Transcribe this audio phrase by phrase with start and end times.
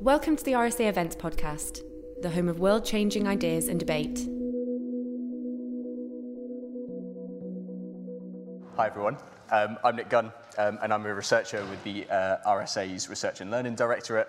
[0.00, 1.80] Welcome to the RSA Events Podcast,
[2.20, 4.28] the home of world changing ideas and debate.
[8.76, 9.16] Hi, everyone.
[9.50, 13.50] Um, I'm Nick Gunn, um, and I'm a researcher with the uh, RSA's Research and
[13.50, 14.28] Learning Directorate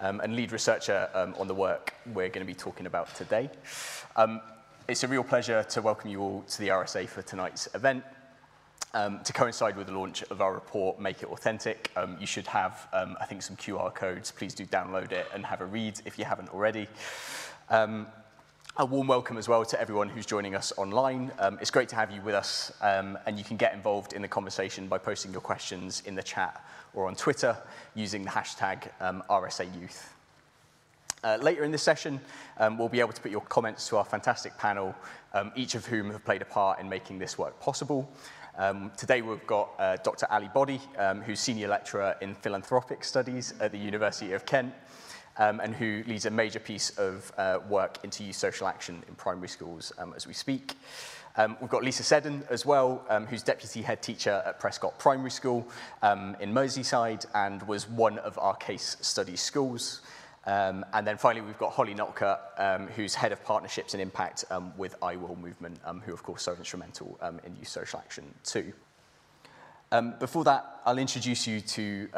[0.00, 3.50] um, and lead researcher um, on the work we're going to be talking about today.
[4.16, 4.40] Um,
[4.88, 8.04] it's a real pleasure to welcome you all to the RSA for tonight's event.
[8.96, 12.46] Um, to coincide with the launch of our report, Make It Authentic, um, you should
[12.46, 14.32] have, um, I think, some QR codes.
[14.32, 16.88] Please do download it and have a read if you haven't already.
[17.68, 18.06] Um,
[18.78, 21.30] a warm welcome as well to everyone who's joining us online.
[21.38, 24.22] Um, it's great to have you with us, um, and you can get involved in
[24.22, 27.54] the conversation by posting your questions in the chat or on Twitter
[27.94, 30.06] using the hashtag um, RSAYouth.
[31.22, 32.18] Uh, later in this session,
[32.56, 34.94] um, we'll be able to put your comments to our fantastic panel,
[35.34, 38.08] um, each of whom have played a part in making this work possible.
[38.58, 40.26] Um, today we've got uh, Dr.
[40.30, 44.72] Ali Body, um, who's Senior Lecturer in Philanthropic Studies at the University of Kent,
[45.36, 49.14] um, and who leads a major piece of uh, work into youth social action in
[49.14, 50.72] primary schools um, as we speak.
[51.36, 55.30] Um, we've got Lisa Seddon as well, um, who's Deputy Head Teacher at Prescot Primary
[55.30, 55.68] School
[56.02, 60.00] in Merseyside and was one of our case study schools.
[60.46, 64.44] Um, and then finally, we've got Holly Notka, um, who's Head of Partnerships and Impact
[64.50, 67.98] um, with I Will Movement, um, who, of course, so instrumental um, in youth social
[67.98, 68.72] action too.
[69.90, 72.08] Um, before that, I'll introduce you to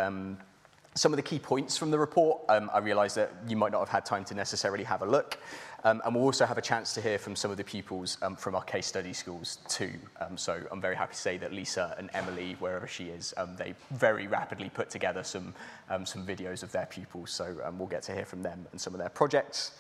[0.99, 2.41] some of the key points from the report.
[2.49, 5.39] Um, I realise that you might not have had time to necessarily have a look.
[5.85, 8.35] Um, and we'll also have a chance to hear from some of the pupils um,
[8.35, 9.93] from our case study schools too.
[10.21, 13.55] Um, so I'm very happy to say that Lisa and Emily, wherever she is, um,
[13.57, 15.55] they very rapidly put together some,
[15.89, 17.31] um, some videos of their pupils.
[17.31, 19.79] So we'll get to hear from them and some of their projects.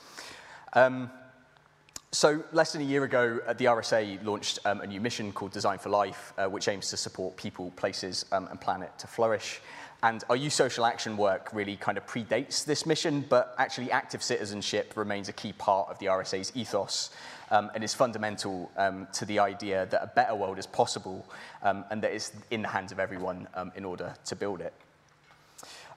[2.10, 5.53] So less than a year ago, uh, the RSA launched um, a new mission called
[5.53, 9.60] Design for Life, uh, which aims to support people, places, um, and planet to flourish.
[10.02, 14.22] And our youth social action work really kind of predates this mission, but actually active
[14.22, 17.10] citizenship remains a key part of the RSA's ethos
[17.50, 21.26] um, and is fundamental um, to the idea that a better world is possible
[21.62, 24.72] um, and that it's in the hands of everyone um, in order to build it.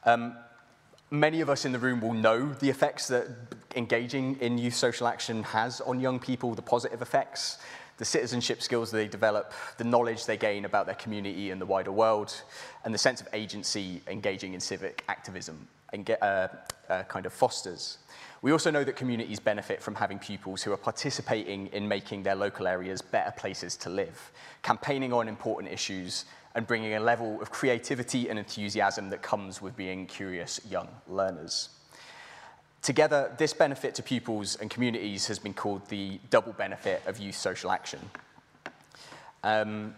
[0.04, 0.36] Um,
[1.12, 3.28] many of us in the room will know the effects that
[3.76, 7.60] engaging in youth social action has on young people, the positive effects
[8.02, 11.92] the citizenship skills they develop, the knowledge they gain about their community and the wider
[11.92, 12.34] world,
[12.84, 16.48] and the sense of agency engaging in civic activism and get, uh,
[16.90, 18.00] uh, kind of fosters.
[18.42, 22.34] We also know that communities benefit from having pupils who are participating in making their
[22.34, 24.32] local areas better places to live,
[24.64, 26.26] campaigning on important issues,
[26.56, 31.70] and bringing a level of creativity and enthusiasm that comes with being curious young learners.
[32.82, 37.36] Together, this benefit to pupils and communities has been called the double benefit of youth
[37.36, 38.00] social action.
[39.44, 39.94] Um,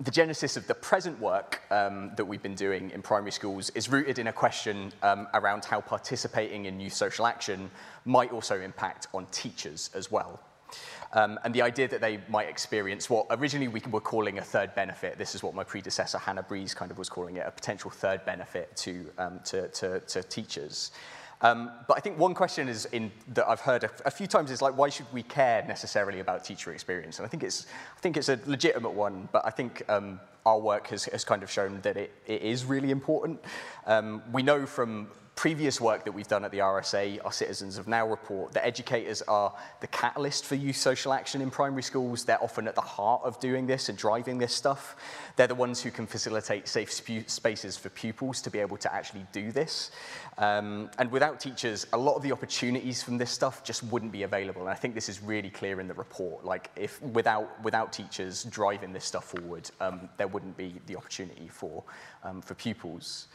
[0.00, 3.90] the genesis of the present work um, that we've been doing in primary schools is
[3.90, 7.70] rooted in a question um, around how participating in youth social action
[8.04, 10.40] might also impact on teachers as well.
[11.12, 14.74] Um, and the idea that they might experience what originally we were calling a third
[14.74, 17.90] benefit, this is what my predecessor Hannah Breeze kind of was calling it, a potential
[17.90, 20.92] third benefit to, um, to, to, to teachers.
[21.42, 24.50] Um, but I think one question is in, that I've heard a, a, few times
[24.50, 27.18] is like, why should we care necessarily about teacher experience?
[27.18, 27.66] And I think it's,
[27.96, 31.42] I think it's a legitimate one, but I think um, our work has, has kind
[31.42, 33.40] of shown that it, it is really important.
[33.86, 37.86] Um, we know from previous work that we've done at the RSA, our Citizens of
[37.86, 42.24] Now report, that educators are the catalyst for youth social action in primary schools.
[42.24, 44.96] They're often at the heart of doing this and driving this stuff.
[45.36, 49.26] They're the ones who can facilitate safe spaces for pupils to be able to actually
[49.30, 49.90] do this.
[50.38, 54.22] Um, and without teachers, a lot of the opportunities from this stuff just wouldn't be
[54.22, 54.62] available.
[54.62, 56.46] And I think this is really clear in the report.
[56.46, 61.48] Like, if without, without teachers driving this stuff forward, um, there wouldn't be the opportunity
[61.48, 61.84] for,
[62.24, 63.28] um, for pupils.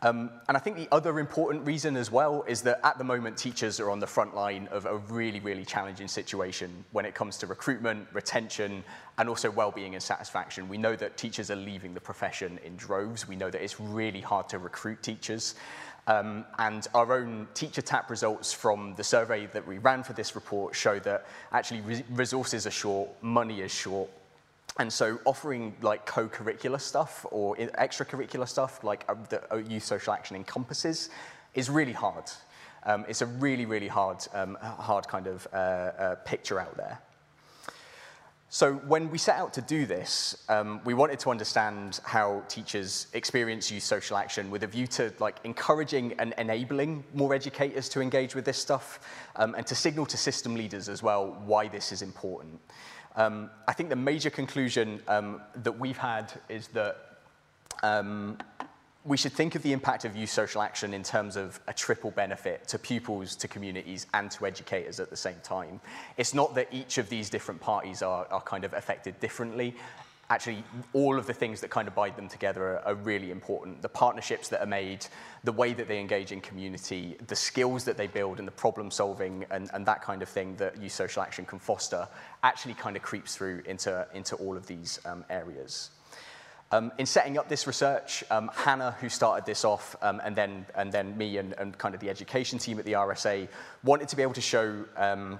[0.00, 3.36] Um, and I think the other important reason as well is that at the moment,
[3.36, 7.36] teachers are on the front line of a really, really challenging situation when it comes
[7.38, 8.84] to recruitment, retention,
[9.18, 10.68] and also well-being and satisfaction.
[10.68, 13.26] We know that teachers are leaving the profession in droves.
[13.26, 15.56] We know that it's really hard to recruit teachers.
[16.06, 20.36] Um, and our own Teacher Tapp results from the survey that we ran for this
[20.36, 24.08] report show that actually re resources are short, money is short,
[24.78, 30.12] and so offering like co-curricular stuff or extracurricular stuff like uh, that uh, youth social
[30.12, 31.10] action encompasses
[31.54, 32.24] is really hard.
[32.84, 37.00] Um, it's a really, really hard, um, hard kind of uh, uh, picture out there.
[38.50, 43.08] So when we set out to do this, um, we wanted to understand how teachers
[43.12, 48.00] experience youth social action with a view to like encouraging and enabling more educators to
[48.00, 49.00] engage with this stuff
[49.36, 52.58] um, and to signal to system leaders as well why this is important.
[53.16, 56.96] Um, I think the major conclusion um, that we've had is that
[57.82, 58.38] um,
[59.04, 62.10] we should think of the impact of youth social action in terms of a triple
[62.10, 65.80] benefit to pupils, to communities, and to educators at the same time.
[66.16, 69.74] It's not that each of these different parties are, are kind of affected differently.
[70.30, 73.80] Actually, all of the things that kind of bind them together are, are really important.
[73.80, 75.06] The partnerships that are made,
[75.42, 78.90] the way that they engage in community, the skills that they build, and the problem
[78.90, 82.06] solving and, and that kind of thing that youth social action can foster
[82.42, 85.90] actually kind of creeps through into, into all of these um, areas.
[86.70, 90.66] Um, in setting up this research, um, Hannah, who started this off, um, and, then,
[90.74, 93.48] and then me and, and kind of the education team at the RSA,
[93.82, 95.38] wanted to be able to show um,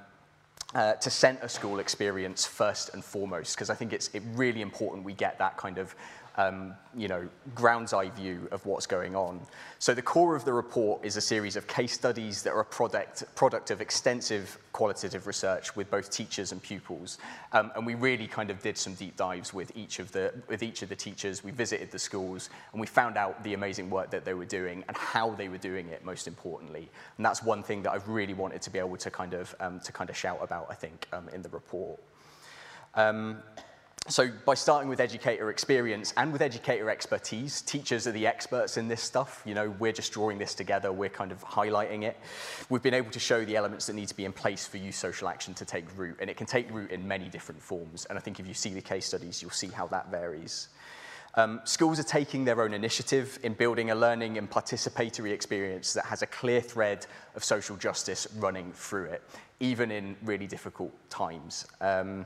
[0.75, 5.05] uh, to centre school experience first and foremost, because I think it's it really important
[5.05, 5.94] we get that kind of
[6.38, 9.40] um, you know, ground's eye view of what's going on.
[9.81, 12.64] So the core of the report is a series of case studies that are a
[12.64, 17.19] product, product of extensive qualitative research with both teachers and pupils.
[17.52, 20.62] Um, and we really kind of did some deep dives with each, of the, with
[20.62, 21.43] each of the teachers.
[21.43, 24.85] We visited the schools and we found out the amazing work that they were doing
[24.87, 26.88] and how they were doing it, most importantly.
[27.17, 29.81] And that's one thing that I've really wanted to be able to kind of, um,
[29.81, 31.99] to kind of shout about, I think, um, in the report.
[34.11, 38.89] So by starting with educator experience and with educator expertise, teachers are the experts in
[38.89, 39.43] this stuff.
[39.45, 42.17] You know, we're just drawing this together, we're kind of highlighting it.
[42.71, 44.95] We've been able to show the elements that need to be in place for youth
[44.95, 48.07] social action to take root, and it can take root in many different forms.
[48.07, 50.69] And I think if you see the case studies, you'll see how that varies.
[51.35, 56.07] Um, schools are taking their own initiative in building a learning and participatory experience that
[56.07, 59.23] has a clear thread of social justice running through it,
[59.61, 61.67] even in really difficult times.
[61.83, 62.25] Um,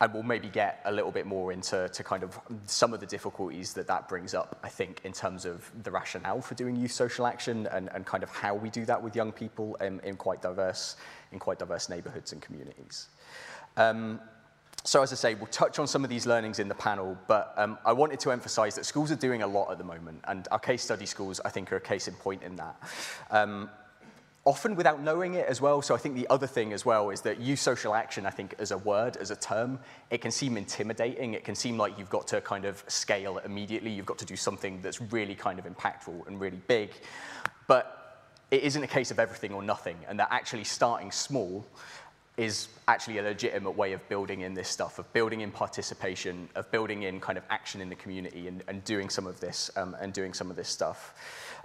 [0.00, 3.06] and we'll maybe get a little bit more into to kind of some of the
[3.06, 6.92] difficulties that that brings up, I think, in terms of the rationale for doing youth
[6.92, 10.16] social action and, and kind of how we do that with young people in, in
[10.16, 10.96] quite diverse
[11.32, 13.08] in quite diverse neighborhoods and communities.
[13.76, 14.20] Um,
[14.84, 17.52] so as I say, we'll touch on some of these learnings in the panel, but
[17.56, 20.46] um, I wanted to emphasize that schools are doing a lot at the moment, and
[20.52, 22.76] our case study schools, I think, are a case in point in that.
[23.30, 23.68] Um,
[24.46, 25.82] often without knowing it as well.
[25.82, 28.54] So I think the other thing as well is that youth social action, I think,
[28.58, 29.78] as a word, as a term,
[30.10, 31.34] it can seem intimidating.
[31.34, 33.90] It can seem like you've got to kind of scale immediately.
[33.90, 36.90] You've got to do something that's really kind of impactful and really big.
[37.66, 38.22] But
[38.52, 41.66] it isn't a case of everything or nothing, and that actually starting small
[42.36, 46.70] is actually a legitimate way of building in this stuff, of building in participation, of
[46.70, 49.96] building in kind of action in the community and, and doing some of this um,
[50.00, 51.14] and doing some of this stuff.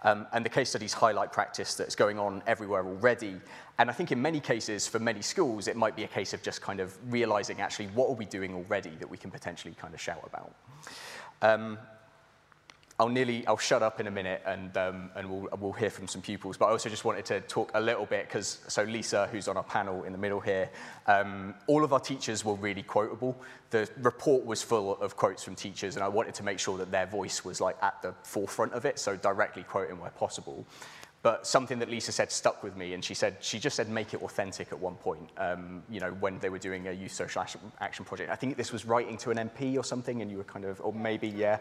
[0.03, 3.39] Um, and the case studies highlight practice that's going on everywhere already.
[3.77, 6.42] And I think in many cases, for many schools, it might be a case of
[6.42, 9.94] just kind of realizing actually what are we doing already that we can potentially kind
[9.94, 10.53] of shout about.
[11.44, 11.77] Um,
[13.01, 16.07] I'll nearly, I'll shut up in a minute and, um, and we'll, we'll hear from
[16.07, 16.56] some pupils.
[16.56, 19.57] But I also just wanted to talk a little bit because, so Lisa, who's on
[19.57, 20.69] our panel in the middle here,
[21.07, 23.36] um, all of our teachers were really quotable.
[23.71, 26.92] The report was full of quotes from teachers and I wanted to make sure that
[26.92, 30.63] their voice was like at the forefront of it, so directly quoting where possible.
[31.24, 34.15] But something that Lisa said stuck with me, and she said she just said make
[34.15, 35.30] it authentic at one point.
[35.38, 37.45] Um, you know, when they were doing a youth social
[37.80, 40.44] action project, I think this was writing to an MP or something, and you were
[40.44, 41.59] kind of, or maybe yeah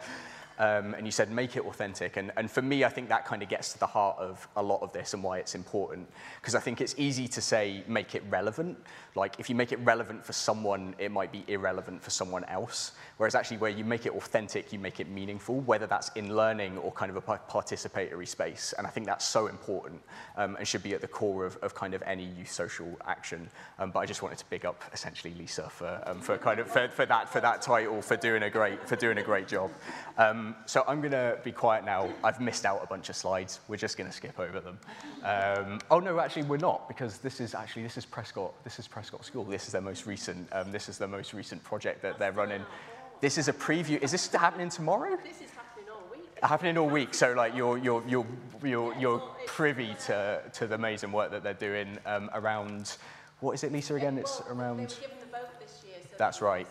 [0.61, 2.19] um, and you said make it authentic.
[2.19, 4.63] And, and for me, I think that kind of gets to the heart of a
[4.63, 6.07] lot of this and why it's important.
[6.39, 8.77] Because I think it's easy to say make it relevant.
[9.15, 12.93] Like if you make it relevant for someone, it might be irrelevant for someone else.
[13.17, 16.77] Whereas actually where you make it authentic, you make it meaningful, whether that's in learning
[16.77, 18.75] or kind of a participatory space.
[18.77, 20.03] And I think that's so important
[20.37, 23.49] um, and should be at the core of, of kind of any youth social action.
[23.79, 26.69] Um, but I just wanted to big up essentially Lisa for, um, for kind of
[26.71, 29.71] for, for, that for that title for doing a great for doing a great job.
[30.19, 32.09] Um, so I'm going to be quiet now.
[32.23, 33.61] I've missed out a bunch of slides.
[33.69, 34.79] We're just going to skip over them.
[35.25, 38.53] Um, oh no, actually we're not because this is actually this is Prescot.
[38.65, 39.45] This is Prescot School.
[39.45, 40.49] This is their most recent.
[40.53, 42.63] Um, this is their most recent project that they're running.
[43.21, 44.03] This is a preview.
[44.03, 45.17] Is this happening tomorrow?
[45.23, 46.43] This is happening all week.
[46.43, 47.15] Happening all week.
[47.15, 48.27] So like you're you're you're
[48.63, 52.97] you're, you're privy to to the amazing work that they're doing um, around.
[53.41, 53.95] What is it, Lisa?
[53.95, 54.79] Again, it's around.
[54.79, 55.97] They were given the vote this year.
[56.03, 56.67] So That's right.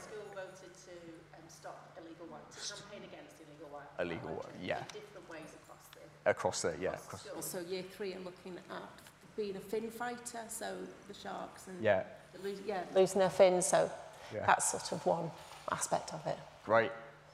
[4.00, 4.52] Illegal work.
[4.62, 4.80] Yeah.
[4.94, 6.30] different ways across the.
[6.30, 6.94] Across the yeah.
[6.94, 8.90] Across the so year three are looking at
[9.38, 10.76] being a fin fighter, so
[11.08, 12.04] the sharks and yeah,
[12.44, 13.66] the, yeah losing their fins.
[13.68, 13.90] So
[14.34, 14.46] yeah.
[14.46, 15.32] that's sort of one
[15.72, 16.38] aspect of it.
[16.66, 16.92] Great.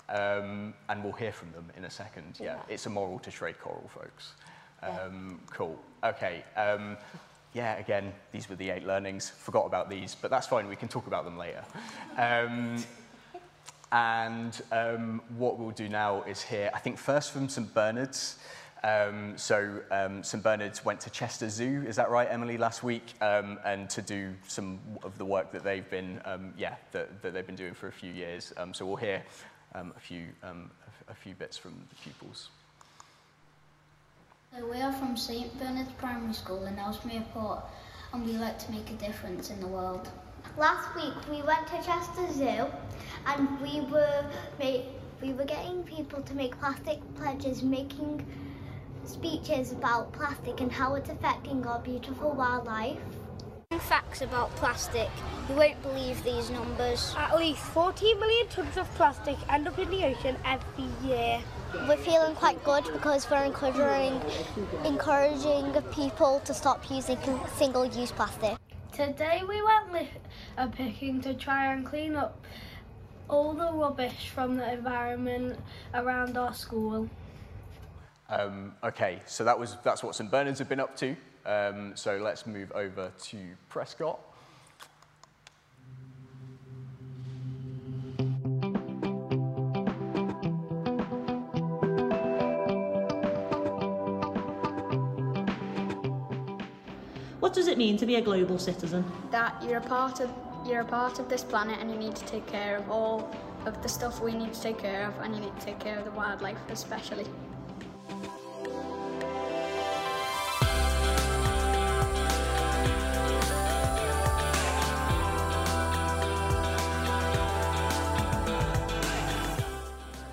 [0.07, 2.37] Um, and we'll hear from them in a second.
[2.39, 2.73] Yeah, yeah.
[2.73, 4.33] it's immoral to trade coral, folks.
[4.83, 5.55] Um, yeah.
[5.55, 5.79] Cool.
[6.03, 6.43] Okay.
[6.55, 6.97] Um,
[7.53, 9.29] yeah, again, these were the eight learnings.
[9.29, 10.67] Forgot about these, but that's fine.
[10.67, 11.63] We can talk about them later.
[13.91, 17.73] And um, what we'll do now is hear, I think, first from St.
[17.73, 18.37] Bernard's.
[18.83, 20.43] Um, so um, St.
[20.43, 24.33] Bernard's went to Chester Zoo, is that right, Emily, last week, um, and to do
[24.47, 27.87] some of the work that they've been, um, yeah, that, that, they've been doing for
[27.87, 28.53] a few years.
[28.57, 29.23] Um, so we'll hear
[29.73, 30.69] um, a few, um,
[31.07, 32.49] a, a few bits from the pupils.
[34.71, 37.65] We are from St Bernard's Primary School in Ellesmere Port
[38.15, 40.07] and we like to make a difference in the world.
[40.57, 42.65] Last week we went to Chester Zoo
[43.25, 44.23] and we were
[45.21, 48.25] we were getting people to make plastic pledges, making
[49.03, 52.97] speeches about plastic and how it's affecting our beautiful wildlife.
[53.79, 55.09] Facts about plastic.
[55.49, 57.13] You won't believe these numbers.
[57.17, 61.41] At least 14 million tonnes of plastic end up in the ocean every year.
[61.85, 64.21] We're feeling quite good because we're encouraging,
[64.85, 67.17] encouraging people to stop using
[67.57, 68.55] single-use plastic.
[68.93, 69.91] Today we went
[70.57, 72.43] a picking to try and clean up
[73.29, 75.59] all the rubbish from the environment
[75.93, 77.09] around our school.
[78.29, 81.15] Um, okay, so that was that's what St Bernard's have been up to.
[81.45, 83.37] Um, so let's move over to
[83.71, 84.17] Prescot.
[97.65, 99.03] Does it mean to be a global citizen?
[99.31, 100.29] That you're a part of
[100.67, 103.81] you're a part of this planet and you need to take care of all of
[103.81, 106.05] the stuff we need to take care of and you need to take care of
[106.05, 107.23] the wildlife especially.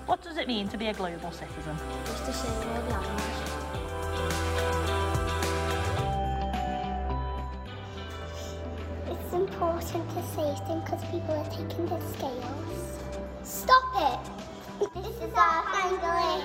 [0.05, 1.75] What does it mean to be a global citizen?
[2.05, 3.52] Just to save all the animals.
[9.83, 12.99] Important to save them because people are taking the scales.
[13.43, 14.19] Stop it!
[14.95, 16.41] this is our pangolin.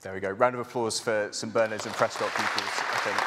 [0.00, 0.30] There we go.
[0.30, 3.18] Round of applause for St Bernard's and Prescot pupils, I think.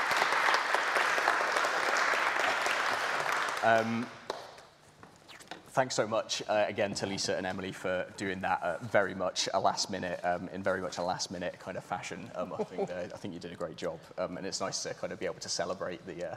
[3.88, 4.08] Um,
[5.78, 9.48] thanks so much uh, again to Lisa and Emily for doing that uh, very much
[9.54, 12.32] a last minute, um, in very much a last minute kind of fashion.
[12.34, 14.82] Um, I, think, uh, I think you did a great job, um, and it's nice
[14.82, 16.36] to kind of be able to celebrate the, uh,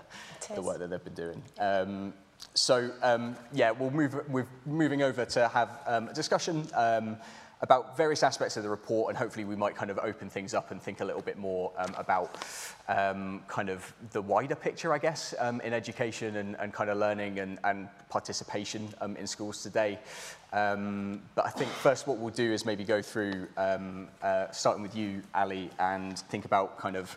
[0.54, 1.42] the work that they've been doing.
[1.58, 2.12] Um,
[2.52, 7.16] so um, yeah, we'll move, we're moving over to have um, a discussion um,
[7.62, 10.70] about various aspects of the report, and hopefully we might kind of open things up
[10.70, 12.42] and think a little bit more um, about
[12.88, 16.96] um, kind of the wider picture, I guess, um, in education and, and kind of
[16.96, 19.98] learning and, and participation um, in schools today.
[20.52, 24.82] Um, but I think first what we'll do is maybe go through, um, uh, starting
[24.82, 27.16] with you, Ali, and think about kind of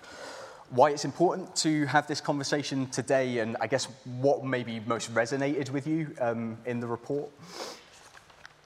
[0.69, 3.85] why it's important to have this conversation today, and I guess
[4.19, 7.29] what maybe most resonated with you um, in the report.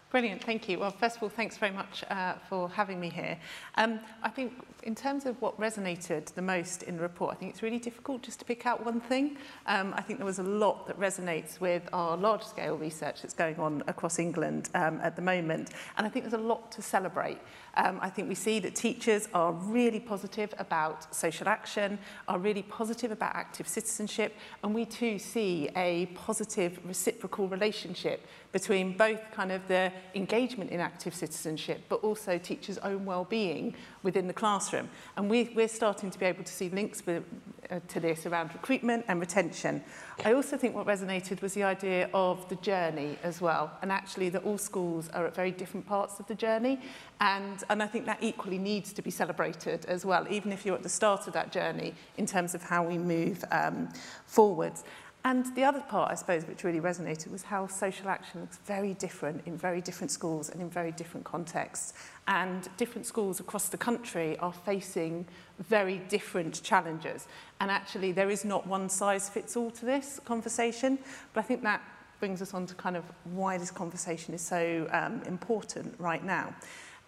[0.09, 0.79] Brilliant, thank you.
[0.79, 3.37] Well, first of all, thanks very much uh, for having me here.
[3.75, 7.51] Um, I think in terms of what resonated the most in the report, I think
[7.51, 9.35] it's really difficult just to pick out one thing.
[9.65, 13.57] Um, I think there was a lot that resonates with our large-scale research that's going
[13.59, 17.39] on across England um, at the moment, and I think there's a lot to celebrate.
[17.77, 22.63] Um, I think we see that teachers are really positive about social action, are really
[22.63, 29.51] positive about active citizenship, and we too see a positive reciprocal relationship between both kind
[29.51, 34.89] of the engagement in active citizenship, but also teachers' own well-being within the classroom.
[35.15, 37.23] And we, we're starting to be able to see links with,
[37.69, 39.83] uh, today around recruitment and retention.
[40.25, 44.29] I also think what resonated was the idea of the journey as well, and actually
[44.29, 46.79] that all schools are at very different parts of the journey,
[47.21, 50.75] and, and I think that equally needs to be celebrated as well, even if you're
[50.75, 53.89] at the start of that journey in terms of how we move um,
[54.25, 54.83] forwards.
[55.27, 58.93] And the other part, I suppose, which really resonated was how social action looks very
[58.93, 61.93] different in very different schools and in very different contexts.
[62.29, 65.25] And different schools across the country are facing
[65.59, 67.27] very different challenges.
[67.59, 70.99] And actually, there is not one size fits all to this conversation.
[71.33, 71.81] But I think that
[72.19, 76.53] brings us on to kind of why this conversation is so um, important right now.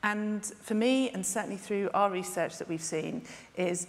[0.03, 3.24] And for me, and certainly through our research that we've seen,
[3.58, 3.88] is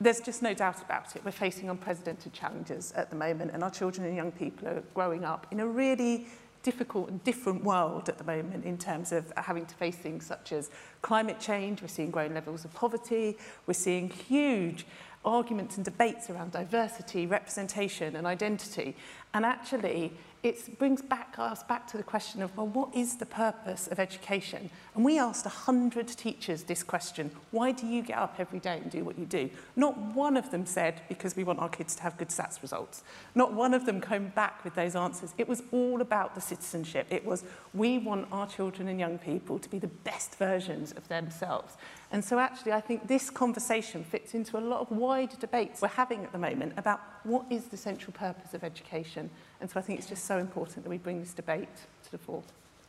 [0.00, 1.24] there's just no doubt about it.
[1.24, 5.24] We're facing unprecedented challenges at the moment, and our children and young people are growing
[5.24, 6.26] up in a really
[6.64, 10.50] difficult and different world at the moment in terms of having to face things such
[10.50, 10.70] as
[11.02, 14.84] climate change, we're seeing growing levels of poverty, we're seeing huge
[15.24, 18.96] arguments and debates around diversity, representation and identity.
[19.32, 20.12] And actually,
[20.44, 23.98] it brings back us back to the question of, well, what is the purpose of
[23.98, 24.68] education?
[24.94, 27.30] And we asked 100 teachers this question.
[27.50, 29.48] Why do you get up every day and do what you do?
[29.74, 33.02] Not one of them said, because we want our kids to have good SATs results.
[33.34, 35.32] Not one of them came back with those answers.
[35.38, 37.06] It was all about the citizenship.
[37.08, 41.08] It was, we want our children and young people to be the best versions of
[41.08, 41.74] themselves.
[42.12, 45.88] And so actually, I think this conversation fits into a lot of wider debates we're
[45.88, 49.30] having at the moment about what is the central purpose of education.
[49.64, 52.18] And so I think it's just so important that we bring this debate to the
[52.18, 52.42] fore.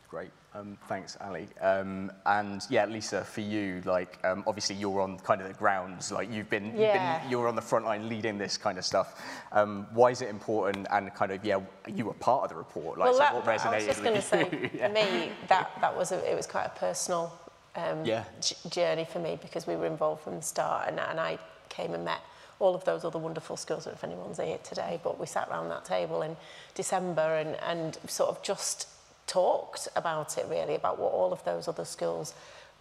[0.09, 0.29] great.
[0.53, 1.47] Um, thanks, Ali.
[1.61, 6.11] Um, and yeah, Lisa, for you, like um, obviously you're on kind of the grounds,
[6.11, 7.19] like you've been, you've Yeah.
[7.21, 9.21] been you're on the front line leading this kind of stuff.
[9.53, 10.85] Um, why is it important?
[10.91, 12.97] And kind of yeah, you were part of the report.
[12.97, 14.79] Like, well, so that, what I was just going to say, you?
[14.79, 17.31] for me, that, that was a, it was quite a personal
[17.77, 18.25] um, Yeah.
[18.41, 21.39] j- journey for me because we were involved from the start and, and I
[21.69, 22.19] came and met
[22.59, 25.85] all of those other wonderful know if anyone's here today, but we sat around that
[25.85, 26.35] table in
[26.73, 28.87] December and, and sort of just
[29.27, 32.33] talked about it really, about what all of those other schools,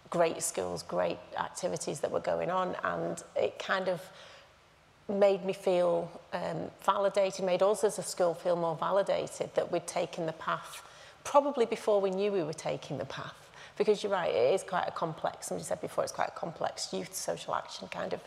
[0.09, 4.01] great schools, great activities that were going on and it kind of
[5.07, 9.85] made me feel um, validated, made us as a school feel more validated that we'd
[9.85, 10.81] taken the path
[11.23, 13.33] probably before we knew we were taking the path.
[13.77, 16.93] Because you're right, it is quite a complex, somebody said before, it's quite a complex
[16.93, 18.21] youth social action kind of,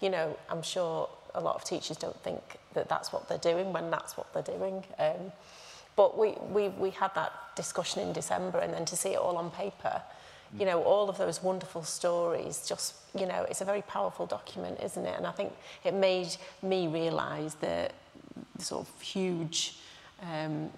[0.00, 3.72] you know, I'm sure a lot of teachers don't think that that's what they're doing
[3.72, 4.84] when that's what they're doing.
[4.98, 5.32] Um,
[5.96, 9.36] but we, we, we had that discussion in December and then to see it all
[9.36, 10.00] on paper,
[10.56, 14.78] you know, all of those wonderful stories, just, you know, it's a very powerful document,
[14.82, 15.16] isn't it?
[15.16, 15.52] And I think
[15.84, 17.90] it made me realise the
[18.58, 19.78] sort of huge
[20.22, 20.70] um,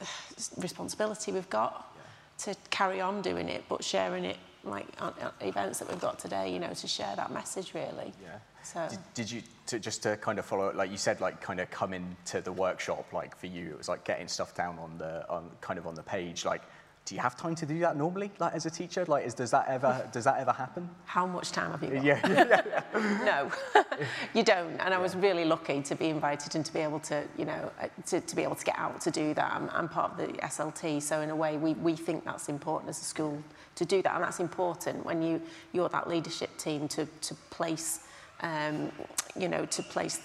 [0.56, 1.94] responsibility we've got
[2.38, 4.36] to carry on doing it, but sharing it
[4.70, 8.12] like at, at events that we've got today, you know, to share that message really.
[8.22, 8.38] Yeah.
[8.62, 11.40] So Did, did you to, just to kind of follow up like you said like
[11.40, 14.78] kind of come into the workshop like for you it was like getting stuff down
[14.78, 16.62] on the on kind of on the page like
[17.04, 19.50] do you have time to do that normally like as a teacher like is does
[19.50, 22.04] that ever does that ever happen how much time have you got?
[22.04, 22.20] yeah,
[22.94, 23.82] yeah, no,
[24.34, 24.78] you don't.
[24.78, 27.70] And I was really lucky to be invited and to be able to, you know,
[27.80, 29.52] uh, to, to be able to get out to do that.
[29.52, 32.90] I'm, I'm part of the SLT, so in a way, we, we think that's important
[32.90, 33.42] as a school
[33.78, 34.14] to do that.
[34.14, 35.40] And that's important when you,
[35.72, 38.00] you're that leadership team to, to place,
[38.40, 38.90] um,
[39.38, 40.20] you know, to place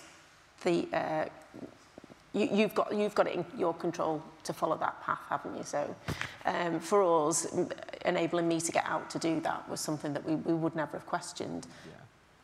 [0.63, 1.25] the, uh,
[2.33, 5.63] you, you've got you've got it in your control to follow that path, haven't you?
[5.63, 5.95] So,
[6.45, 7.45] um, for us,
[8.05, 10.97] enabling me to get out to do that was something that we, we would never
[10.97, 11.67] have questioned.
[11.85, 11.92] Yeah.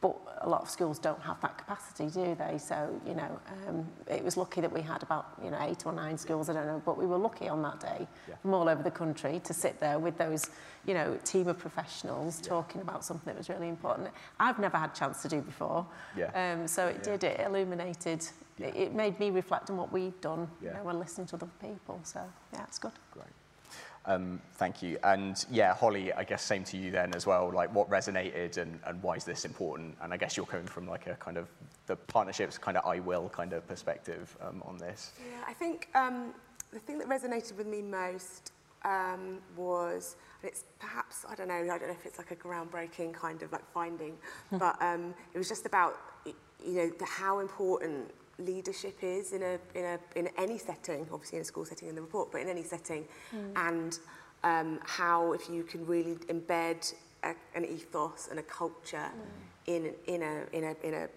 [0.01, 2.57] But a lot of schools don't have that capacity, do they?
[2.57, 5.91] So, you know, um, it was lucky that we had about, you know, eight or
[5.91, 8.35] nine schools, I don't know, but we were lucky on that day Yeah.
[8.41, 10.49] from all over the country to sit there with those,
[10.85, 14.07] you know, team of professionals talking about something that was really important.
[14.39, 15.85] I've never had a chance to do before.
[16.15, 16.31] Yeah.
[16.53, 17.17] Um, so it Yeah.
[17.17, 18.25] did, it illuminated,
[18.57, 20.69] it, it made me reflect on what we've done, Yeah.
[20.69, 21.99] you know, when listening to other people.
[22.03, 22.21] So,
[22.53, 22.93] yeah, it's good.
[23.11, 23.25] Great.
[24.09, 24.97] Um, thank you.
[25.03, 27.51] And yeah, Holly, I guess same to you then as well.
[27.53, 29.95] Like what resonated and, and why is this important?
[30.01, 31.47] And I guess you're coming from like a kind of
[31.85, 35.11] the partnerships kind of I will kind of perspective um, on this.
[35.19, 36.33] Yeah, I think um,
[36.73, 38.51] the thing that resonated with me most
[38.83, 42.35] um, was, and it's perhaps, I don't know, I don't know if it's like a
[42.35, 44.17] groundbreaking kind of like finding,
[44.53, 49.59] but um, it was just about, you know, the, how important leadership is in a
[49.75, 52.47] in a in any setting obviously in a school setting in the report but in
[52.47, 53.67] any setting mm.
[53.67, 53.99] and
[54.43, 59.75] um how if you can really embed a, an ethos and a culture mm.
[59.75, 61.07] in in a in a in a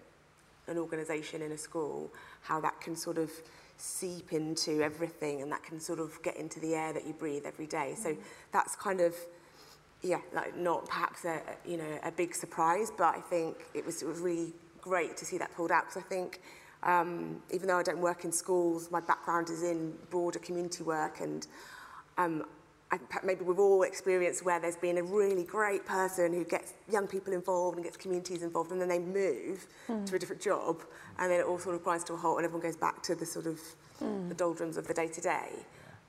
[0.67, 2.09] an organization in a school
[2.41, 3.31] how that can sort of
[3.77, 7.43] seep into everything and that can sort of get into the air that you breathe
[7.45, 7.97] every day mm.
[7.97, 8.21] so hmm.
[8.51, 9.15] that's kind of
[10.01, 14.01] yeah like not perhaps a you know a big surprise but i think it was,
[14.01, 16.41] it was really great to see that pulled out because i think
[16.83, 21.21] Um, even though I don't work in schools, my background is in broader community work
[21.21, 21.47] and
[22.17, 22.43] um,
[22.93, 27.07] I, maybe we've all experienced where there's been a really great person who gets young
[27.07, 30.05] people involved and gets communities involved, and then they move mm.
[30.05, 30.83] to a different job,
[31.17, 33.15] and then it all sort of grinds to a halt, and everyone goes back to
[33.15, 33.59] the sort of
[33.99, 34.29] mm.
[34.29, 35.49] the doldrums of the day to day.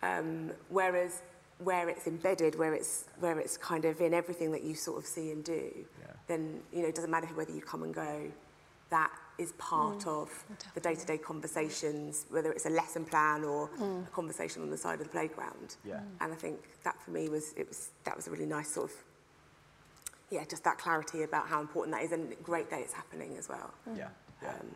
[0.03, 1.23] Um, whereas
[1.59, 5.07] where it's embedded, where it's where it's kind of in everything that you sort of
[5.07, 6.07] see and do, yeah.
[6.27, 8.31] then you know it doesn't matter whether you come and go.
[8.91, 10.45] That is part Mm, of
[10.75, 14.07] the day-to-day conversations, whether it's a lesson plan or Mm.
[14.07, 15.77] a conversation on the side of the playground.
[15.85, 16.01] Yeah.
[16.21, 18.91] And I think that for me was it was that was a really nice sort
[18.91, 18.97] of
[20.31, 23.49] yeah, just that clarity about how important that is, and great that it's happening as
[23.49, 23.73] well.
[23.95, 24.09] Yeah.
[24.43, 24.49] Yeah.
[24.51, 24.75] Um,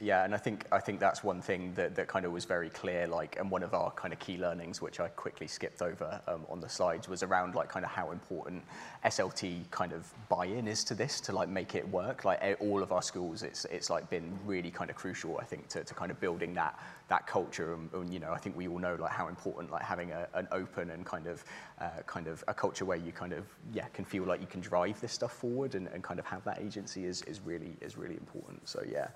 [0.00, 2.70] Yeah, and I think I think that's one thing that, that kind of was very
[2.70, 6.20] clear, like, and one of our kind of key learnings, which I quickly skipped over
[6.26, 8.64] um, on the slides, was around like kind of how important
[9.04, 12.24] SLT kind of buy-in is to this to like make it work.
[12.24, 15.68] Like all of our schools, it's it's like been really kind of crucial, I think,
[15.68, 17.74] to, to kind of building that that culture.
[17.74, 20.28] And, and you know, I think we all know like how important like having a,
[20.34, 21.44] an open and kind of
[21.80, 24.60] uh, kind of a culture where you kind of yeah can feel like you can
[24.60, 27.96] drive this stuff forward and, and kind of have that agency is is really is
[27.96, 28.68] really important.
[28.68, 29.08] So yeah.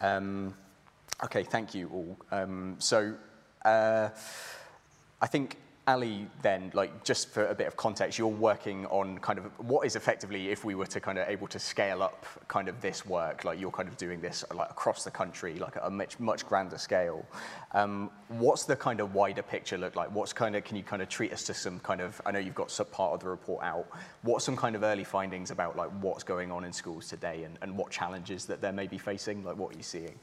[0.00, 0.54] Um,
[1.24, 2.16] okay, thank you all.
[2.30, 3.14] Um, so
[3.64, 4.10] uh,
[5.22, 5.56] I think
[5.88, 9.84] Ali, then, like, just for a bit of context, you're working on kind of what
[9.84, 13.04] is effectively, if we were to kind of able to scale up kind of this
[13.04, 16.46] work, like you're kind of doing this like across the country, like a much, much
[16.46, 17.26] grander scale.
[17.72, 20.14] Um, what's the kind of wider picture look like?
[20.14, 22.38] What's kind of, can you kind of treat us to some kind of, I know
[22.38, 23.88] you've got some part of the report out,
[24.22, 27.58] what's some kind of early findings about like what's going on in schools today and,
[27.60, 30.14] and what challenges that they may be facing, like what are you seeing?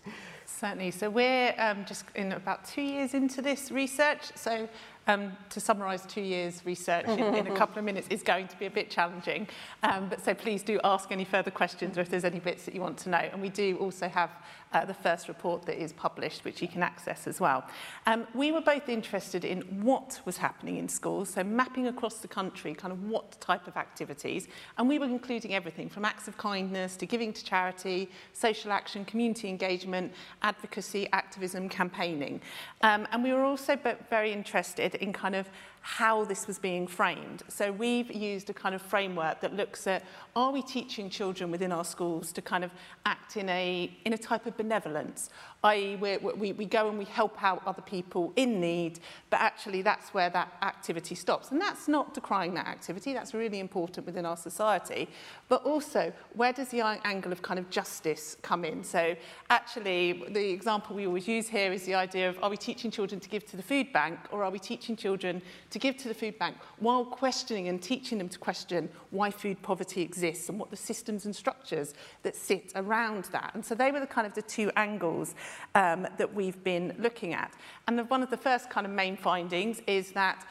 [0.46, 0.92] Certainly.
[0.92, 4.32] So we're um, just in about two years into this research.
[4.36, 4.70] So
[5.10, 8.58] um, to summarise two years' research in, in a couple of minutes is going to
[8.58, 9.48] be a bit challenging.
[9.82, 12.76] Um, but so please do ask any further questions or if there's any bits that
[12.76, 13.18] you want to know.
[13.32, 14.30] And we do also have
[14.74, 17.66] uh, the first report that is published, which you can access as well.
[18.06, 22.28] Um, we were both interested in what was happening in schools, so mapping across the
[22.28, 26.38] country kind of what type of activities, and we were including everything from acts of
[26.38, 32.42] kindness to giving to charity, social action, community engagement, advocacy, activism, campaigning.
[32.82, 33.78] Um, and we were also
[34.10, 35.50] very interested in kind of
[35.82, 37.44] how this was being framed.
[37.48, 40.04] So we've used a kind of framework that looks at
[40.36, 42.72] are we teaching children within our schools to kind of
[43.06, 45.30] act in a, in a type of benevolence,
[45.64, 45.96] i.e.
[45.96, 50.30] We, we go and we help out other people in need, but actually that's where
[50.30, 51.52] that activity stops.
[51.52, 55.10] And that's not decrying that activity, that's really important within our society.
[55.50, 58.84] But also, where does the angle of kind of justice come in?
[58.84, 59.16] So
[59.50, 63.20] actually, the example we always use here is the idea of are we teaching children
[63.20, 66.14] to give to the food bank or are we teaching children to give to the
[66.14, 70.70] food bank while questioning and teaching them to question why food poverty exists and what
[70.70, 73.52] the systems and structures that sit around that.
[73.54, 75.36] And so they were the kind of the two angles
[75.76, 77.54] um, that we've been looking at.
[77.88, 80.46] And the, one of the first kind of main findings is that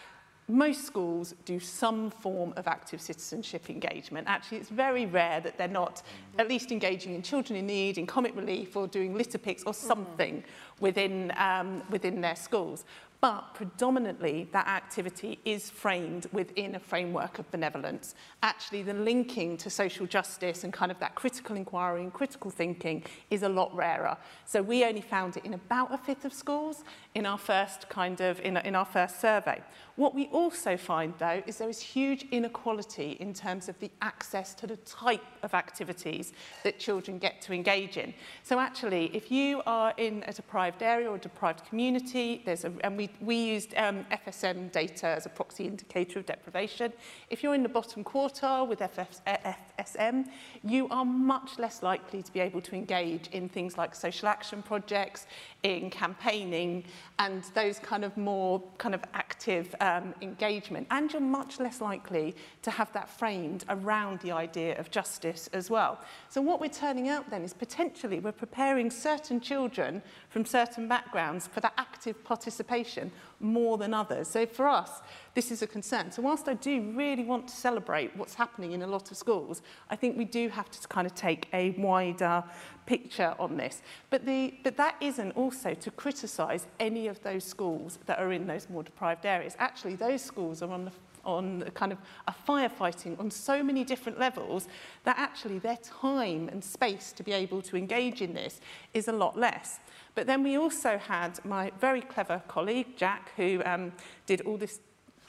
[0.48, 4.26] most schools do some form of active citizenship engagement.
[4.26, 6.02] Actually, it's very rare that they're not
[6.38, 9.74] at least engaging in children in need, in comic relief, or doing litter picks or
[9.74, 10.80] something mm -hmm.
[10.80, 12.84] within, um, within their schools.
[13.20, 18.14] But predominantly, that activity is framed within a framework of benevolence.
[18.44, 23.02] Actually, the linking to social justice and kind of that critical inquiry and critical thinking
[23.30, 24.16] is a lot rarer.
[24.44, 26.84] So we only found it in about a fifth of schools
[27.16, 29.60] in our first kind of, in, in our first survey.
[29.98, 34.54] What we also find, though, is there is huge inequality in terms of the access
[34.54, 36.32] to the type of activities
[36.62, 38.14] that children get to engage in.
[38.44, 42.72] So actually, if you are in a deprived area or a deprived community, there's a,
[42.84, 46.92] and we, we used um, FSM data as a proxy indicator of deprivation,
[47.28, 50.26] if you're in the bottom quartile with FFS, eh, FSM,
[50.62, 54.62] you are much less likely to be able to engage in things like social action
[54.62, 55.26] projects,
[55.64, 56.84] in campaigning
[57.18, 60.86] and those kind of more kind of active um, engagement.
[60.90, 65.68] And you're much less likely to have that framed around the idea of justice as
[65.68, 66.00] well.
[66.28, 71.48] So what we're turning out then is potentially we're preparing certain children from certain backgrounds
[71.48, 74.28] for that active participation more than others.
[74.28, 75.00] So for us,
[75.34, 76.10] this is a concern.
[76.12, 79.62] So whilst I do really want to celebrate what's happening in a lot of schools,
[79.90, 82.44] I think we do have to kind of take a wider
[82.88, 83.82] picture on this.
[84.08, 88.46] But, the, but that isn't also to criticise any of those schools that are in
[88.46, 89.54] those more deprived areas.
[89.58, 90.92] Actually, those schools are on the
[91.24, 94.66] on kind of a firefighting on so many different levels
[95.04, 98.62] that actually their time and space to be able to engage in this
[98.94, 99.78] is a lot less.
[100.14, 103.92] But then we also had my very clever colleague, Jack, who um,
[104.26, 104.80] did all this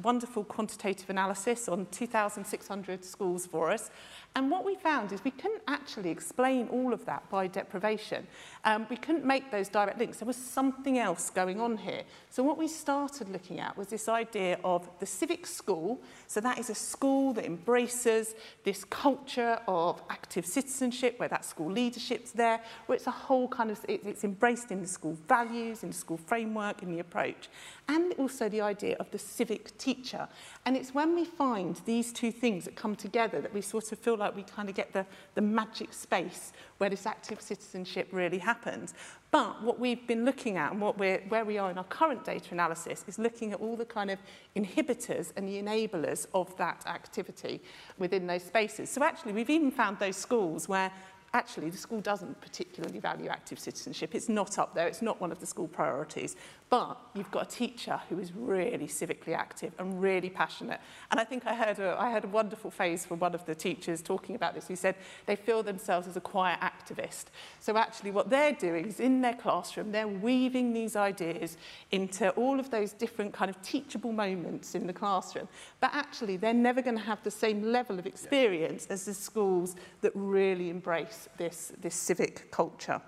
[0.02, 3.92] wonderful quantitative analysis on 2,600 schools for us.
[4.36, 8.28] And what we found is we couldn't actually explain all of that by deprivation.
[8.64, 10.20] Um, we couldn't make those direct links.
[10.20, 12.04] There was something else going on here.
[12.30, 16.00] So what we started looking at was this idea of the civic school.
[16.28, 21.72] So that is a school that embraces this culture of active citizenship, where that school
[21.72, 25.82] leadership's there, where it's a whole kind of, it, it's embraced in the school values,
[25.82, 27.50] in the school framework, in the approach.
[27.88, 30.28] And also the idea of the civic teacher.
[30.66, 33.98] And it's when we find these two things that come together that we sort of
[33.98, 35.06] feel like we kind of get the,
[35.36, 38.94] the magic space where this active citizenship really happens.
[39.32, 42.24] But what we've been looking at and what we're, where we are in our current
[42.24, 44.20] data analysis is looking at all the kind of
[44.56, 47.62] inhibitors and the enablers of that activity
[47.98, 48.90] within those spaces.
[48.90, 50.92] So actually, we've even found those schools where
[51.34, 54.16] actually the school doesn't particularly value active citizenship.
[54.16, 54.88] It's not up there.
[54.88, 56.36] It's not one of the school priorities.
[56.70, 60.80] But you've got a teacher who is really civically active and really passionate.
[61.10, 63.56] And I think I heard a, I heard a wonderful phrase from one of the
[63.56, 64.68] teachers talking about this.
[64.68, 64.94] He said
[65.26, 67.26] they feel themselves as a choir activist.
[67.60, 71.58] So actually what they're doing is in their classroom, they're weaving these ideas
[71.90, 75.48] into all of those different kind of teachable moments in the classroom.
[75.80, 79.76] But actually they're never going to have the same level of experience as the schools
[80.02, 83.02] that really embrace this, this civic culture.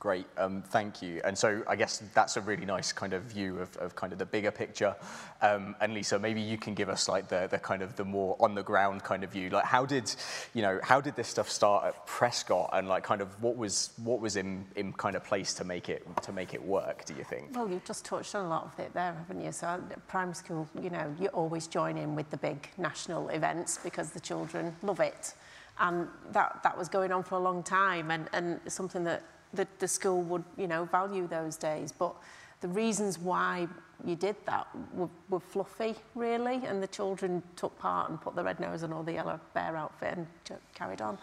[0.00, 1.20] Great, um, thank you.
[1.24, 4.20] And so I guess that's a really nice kind of view of, of kind of
[4.20, 4.94] the bigger picture.
[5.42, 8.36] Um, and Lisa, maybe you can give us like the, the kind of the more
[8.38, 9.50] on the ground kind of view.
[9.50, 10.14] Like how did,
[10.54, 13.90] you know, how did this stuff start at Prescot and like kind of what was
[13.96, 17.14] what was in, in kind of place to make it to make it work, do
[17.14, 17.56] you think?
[17.56, 19.50] Well, you've just touched on a lot of it there, haven't you?
[19.50, 24.12] So primary school, you know, you always join in with the big national events because
[24.12, 25.34] the children love it.
[25.80, 29.22] And that, that was going on for a long time and, and something that
[29.54, 31.92] the, the school would, you know, value those days.
[31.92, 32.14] But
[32.60, 33.68] the reasons why
[34.04, 38.44] you did that were, were fluffy, really, and the children took part and put the
[38.44, 40.26] red nose and all the yellow bear outfit and
[40.74, 41.18] carried on.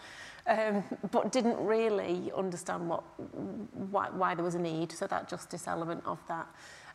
[0.46, 3.02] Um, but didn't really understand what,
[3.90, 6.46] why, why there was a need, so that justice element of that.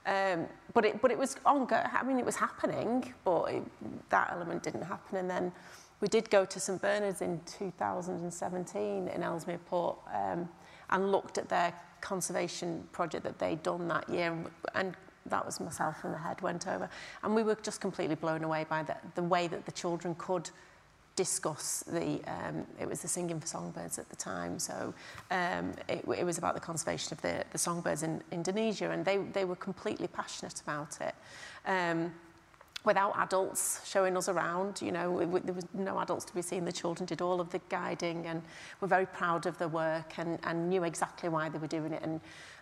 [0.04, 1.86] Um, but it but it was ongoing.
[1.92, 3.64] I mean, it was happening, but it,
[4.10, 5.18] that element didn't happen.
[5.18, 5.52] And then
[6.00, 9.98] we did go to St Bernard's in 2017 in Ellesmere Port.
[10.12, 10.50] Um,
[10.92, 14.96] and looked at their conservation project that they'd done that year and, and
[15.28, 16.90] that was myself and the head went over.
[17.24, 20.50] And we were just completely blown away by the, the way that the children could
[21.18, 24.94] discuss the um, it was the singing for songbirds at the time so
[25.30, 29.18] um, it, it was about the conservation of the, the songbirds in Indonesia and they,
[29.18, 31.14] they were completely passionate about it.
[31.68, 32.14] Um,
[32.84, 34.82] without adults showing us around.
[34.82, 36.66] You know, it, there was no adults to be seen.
[36.66, 38.42] The children did all of the guiding and
[38.80, 42.02] were very proud of the work and, and knew exactly why they were doing it
[42.04, 42.20] and,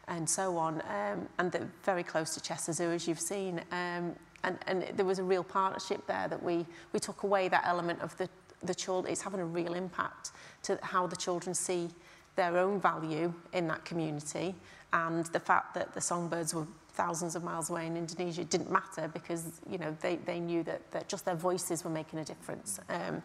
[0.07, 0.81] and so on.
[0.89, 3.59] Um, and they're very close to Chester Zoo, as you've seen.
[3.71, 7.63] Um, and, and there was a real partnership there that we, we took away that
[7.65, 8.29] element of the,
[8.63, 9.11] the children.
[9.11, 10.31] It's having a real impact
[10.63, 11.89] to how the children see
[12.35, 14.55] their own value in that community
[14.93, 16.67] and the fact that the songbirds were
[16.99, 20.81] thousands of miles away in Indonesia didn't matter because you know they, they knew that,
[20.91, 23.23] that just their voices were making a difference um,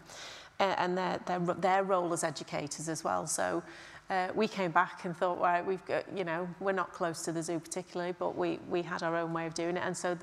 [0.61, 3.27] and their, their, their role as educators as well.
[3.27, 3.65] So
[4.11, 7.33] uh, we came back and thought, right, we've got, you know, we're not close to
[7.33, 9.83] the zoo particularly, but we, we had our own way of doing it.
[9.85, 10.17] And so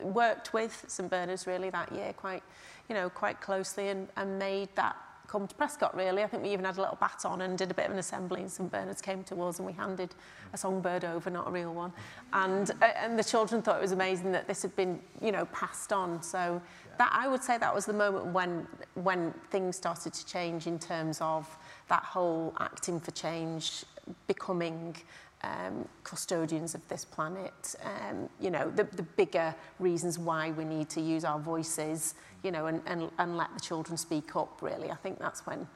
[0.00, 2.42] worked with St Bernard's really that year quite,
[2.88, 6.22] you know, quite closely and, and made that come to Prescot really.
[6.22, 8.40] I think we even had a little baton and did a bit of an assembly
[8.40, 10.14] and St Bernard's came to us and we handed
[10.52, 11.92] a songbird over, not a real one.
[12.32, 15.46] And, uh, and the children thought it was amazing that this had been, you know,
[15.46, 16.22] passed on.
[16.22, 16.60] So
[16.98, 20.78] that I would say that was the moment when, when things started to change in
[20.78, 21.56] terms of
[21.88, 23.84] that whole acting for change
[24.26, 24.96] becoming
[25.42, 30.88] um, custodians of this planet, um, you know, the, the bigger reasons why we need
[30.90, 32.14] to use our voices,
[32.46, 34.90] you know, and, and, and let the children speak up, really.
[34.90, 35.66] I think that's when,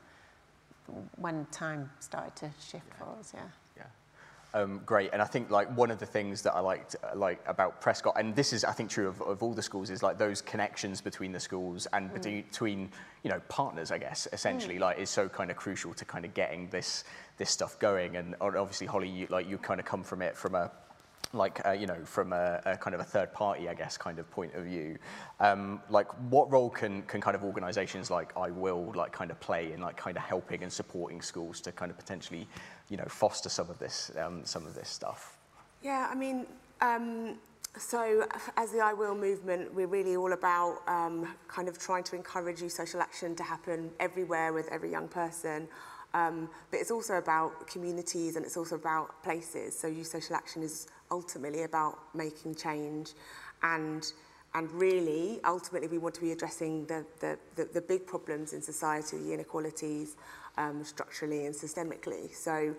[1.16, 3.04] when time started to shift yeah.
[3.04, 3.42] for us, yeah.
[4.52, 7.40] Um, great, and I think like one of the things that I liked uh, like
[7.46, 10.18] about Prescot, and this is I think true of, of all the schools, is like
[10.18, 12.44] those connections between the schools and mm.
[12.50, 12.90] between
[13.22, 14.80] you know partners, I guess, essentially, mm.
[14.80, 17.04] like is so kind of crucial to kind of getting this
[17.37, 18.16] this stuff going.
[18.16, 20.72] And obviously, Holly, you, like you kind of come from it from a
[21.33, 24.19] like uh, you know from a, a, kind of a third party i guess kind
[24.19, 24.99] of point of view
[25.38, 29.38] um, like what role can can kind of organizations like i will like kind of
[29.40, 32.47] play in like kind of helping and supporting schools to kind of potentially
[32.88, 35.38] you know foster some of this um, some of this stuff
[35.83, 36.47] yeah i mean
[36.81, 37.38] um,
[37.79, 42.16] so as the i will movement we're really all about um, kind of trying to
[42.16, 45.69] encourage youth social action to happen everywhere with every young person
[46.12, 49.79] um, but it's also about communities and it's also about places.
[49.79, 53.12] So youth social action is ultimately about making change
[53.62, 54.12] and
[54.55, 58.62] and really ultimately we want to be addressing the the the, the big problems in
[58.62, 60.16] society the inequalities
[60.59, 62.35] um structurally and systemically.
[62.35, 62.75] So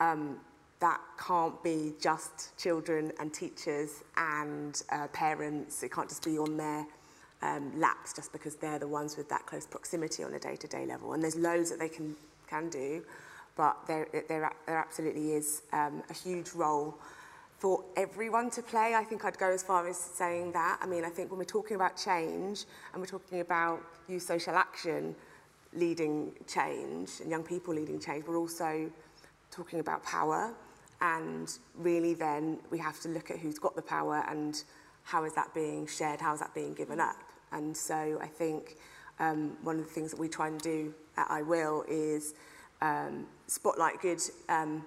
[0.00, 0.40] um
[0.80, 5.82] that can't be just children and teachers and uh, parents.
[5.82, 6.84] It can't just be on their
[7.40, 10.88] um, laps just because they're the ones with that close proximity on a day-to-day -day
[10.88, 11.12] level.
[11.12, 12.16] And there's loads that they can
[12.50, 13.02] can do
[13.56, 16.94] but there there, there absolutely is um, a huge role
[17.64, 18.94] for everyone to play.
[18.94, 20.78] I think I'd go as far as saying that.
[20.82, 24.54] I mean, I think when we're talking about change and we're talking about youth social
[24.54, 25.16] action
[25.72, 28.90] leading change and young people leading change, we're also
[29.50, 30.52] talking about power.
[31.00, 34.62] And really, then we have to look at who's got the power and
[35.04, 37.16] how is that being shared, how is that being given up.
[37.50, 38.76] And so I think
[39.20, 42.34] um, one of the things that we try and do at I Will is
[42.82, 44.84] um, spotlight good um,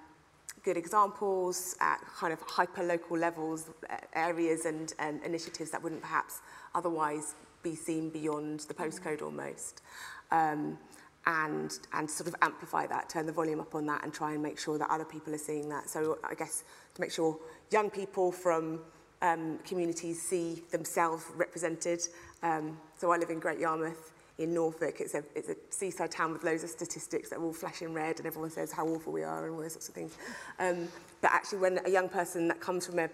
[0.67, 6.41] good examples at kind of hyper-local levels, uh, areas and, and initiatives that wouldn't perhaps
[6.75, 9.81] otherwise be seen beyond the postcode almost.
[10.29, 10.77] Um,
[11.25, 14.43] and, and sort of amplify that, turn the volume up on that and try and
[14.43, 15.89] make sure that other people are seeing that.
[15.89, 17.37] So I guess to make sure
[17.71, 18.81] young people from
[19.21, 22.01] um, communities see themselves represented.
[22.43, 24.99] Um, so I live in Great Yarmouth in Norfolk.
[24.99, 28.17] It's a, it's a seaside town with loads of statistics that are all flashing red
[28.17, 30.15] and everyone says how awful we are and all those sorts of things.
[30.59, 30.87] Um,
[31.21, 33.05] but actually when a young person that comes from a,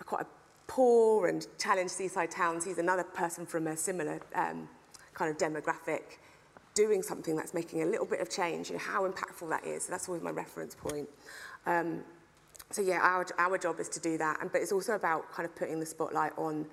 [0.00, 0.26] a quite a
[0.66, 4.68] poor and challenged seaside town sees another person from a similar um,
[5.14, 6.18] kind of demographic
[6.74, 9.84] doing something that's making a little bit of change and how impactful that is.
[9.84, 11.08] So that's always my reference point.
[11.66, 12.02] Um,
[12.70, 14.40] so yeah, our, our job is to do that.
[14.40, 16.66] And, but it's also about kind of putting the spotlight on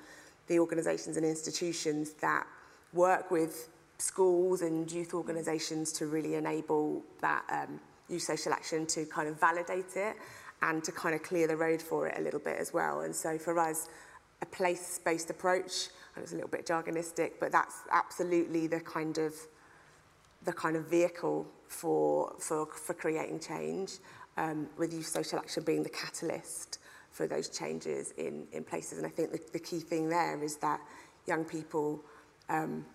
[0.47, 2.47] the organisations and institutions that
[2.93, 9.05] work with schools and youth organisations to really enable that um, youth social action to
[9.05, 10.15] kind of validate it
[10.61, 13.01] and to kind of clear the road for it a little bit as well.
[13.01, 13.89] And so for us,
[14.41, 19.35] a place-based approach, and it's a little bit jargonistic, but that's absolutely the kind of
[20.45, 23.97] the kind of vehicle for for for creating change,
[24.37, 26.79] um, with youth social action being the catalyst
[27.11, 28.97] for those changes in in places.
[28.97, 30.79] And I think the, the key thing there is that
[31.27, 32.01] young people
[32.47, 32.85] um,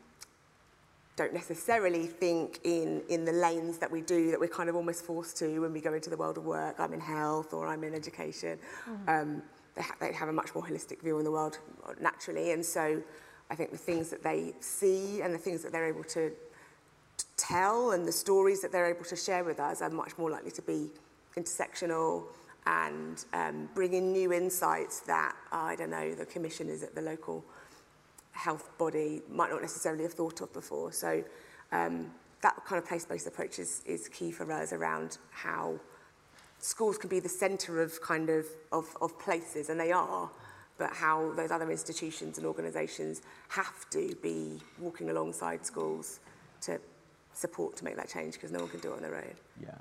[1.16, 5.04] don't necessarily think in, in the lanes that we do, that we're kind of almost
[5.04, 6.80] forced to when we go into the world of work.
[6.80, 8.58] I'm in health or I'm in education.
[8.88, 9.22] Mm.
[9.22, 9.42] Um,
[9.76, 11.58] they, ha they have a much more holistic view on the world
[12.00, 12.52] naturally.
[12.52, 13.02] And so
[13.50, 16.30] I think the things that they see and the things that they're able to,
[17.16, 20.30] to tell and the stories that they're able to share with us are much more
[20.30, 20.90] likely to be
[21.36, 22.24] intersectional
[22.66, 27.44] and um, bring in new insights that, I don't know, the commissioners at the local
[28.34, 30.92] health body might not necessarily have thought of before.
[30.92, 31.24] So
[31.72, 32.10] um,
[32.42, 35.78] that kind of place-based approach is, is key for us around how
[36.58, 40.30] schools can be the centre of kind of, of, of places, and they are,
[40.78, 46.20] but how those other institutions and organisations have to be walking alongside schools
[46.60, 46.80] to
[47.32, 49.34] support to make that change because no one can do it on their own.
[49.62, 49.74] Yeah.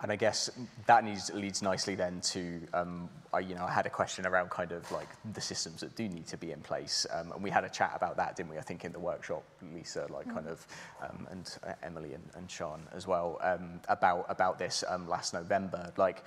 [0.00, 0.48] And I guess
[0.86, 4.48] that needs, leads nicely then to, um, I, you know, I had a question around
[4.48, 7.04] kind of like the systems that do need to be in place.
[7.12, 8.58] Um, and we had a chat about that, didn't we?
[8.58, 9.42] I think in the workshop,
[9.74, 10.34] Lisa, like mm.
[10.34, 10.64] kind of,
[11.02, 15.34] um, and uh, Emily and, and Sean as well, um, about, about this um, last
[15.34, 15.92] November.
[15.96, 16.22] Like,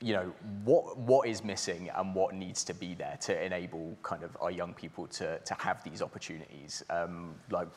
[0.00, 0.32] you know,
[0.64, 4.50] what, what is missing and what needs to be there to enable kind of our
[4.50, 6.82] young people to, to have these opportunities?
[6.90, 7.68] Um, like,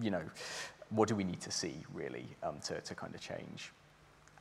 [0.00, 0.24] you know,
[0.90, 2.26] what do we need to see really
[2.64, 3.70] to, to kind of change?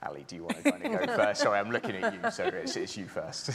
[0.04, 1.42] Ali, do you want to kind of go first?
[1.42, 3.52] Sorry, I'm looking at you, so it's, it's you first.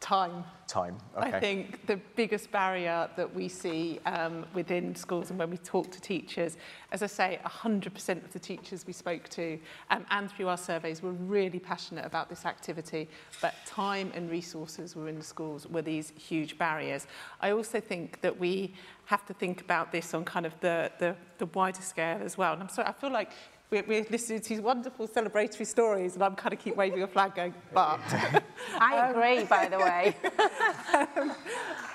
[0.00, 0.44] Time.
[0.68, 1.32] Time, okay.
[1.32, 5.90] I think the biggest barrier that we see um, within schools and when we talk
[5.92, 6.56] to teachers,
[6.92, 9.58] as I say, 100% of the teachers we spoke to
[9.90, 13.08] um, and through our surveys were really passionate about this activity,
[13.40, 17.06] but time and resources were in the schools were these huge barriers.
[17.40, 18.74] I also think that we
[19.06, 22.52] have to think about this on kind of the, the, the wider scale as well.
[22.52, 23.30] And I'm sorry, I feel like
[23.70, 27.06] we're, we're listening to these wonderful celebratory stories and I'm kind of keep waving a
[27.06, 28.00] flag going, but...
[28.78, 30.16] I agree, um, by the way.
[31.18, 31.32] um,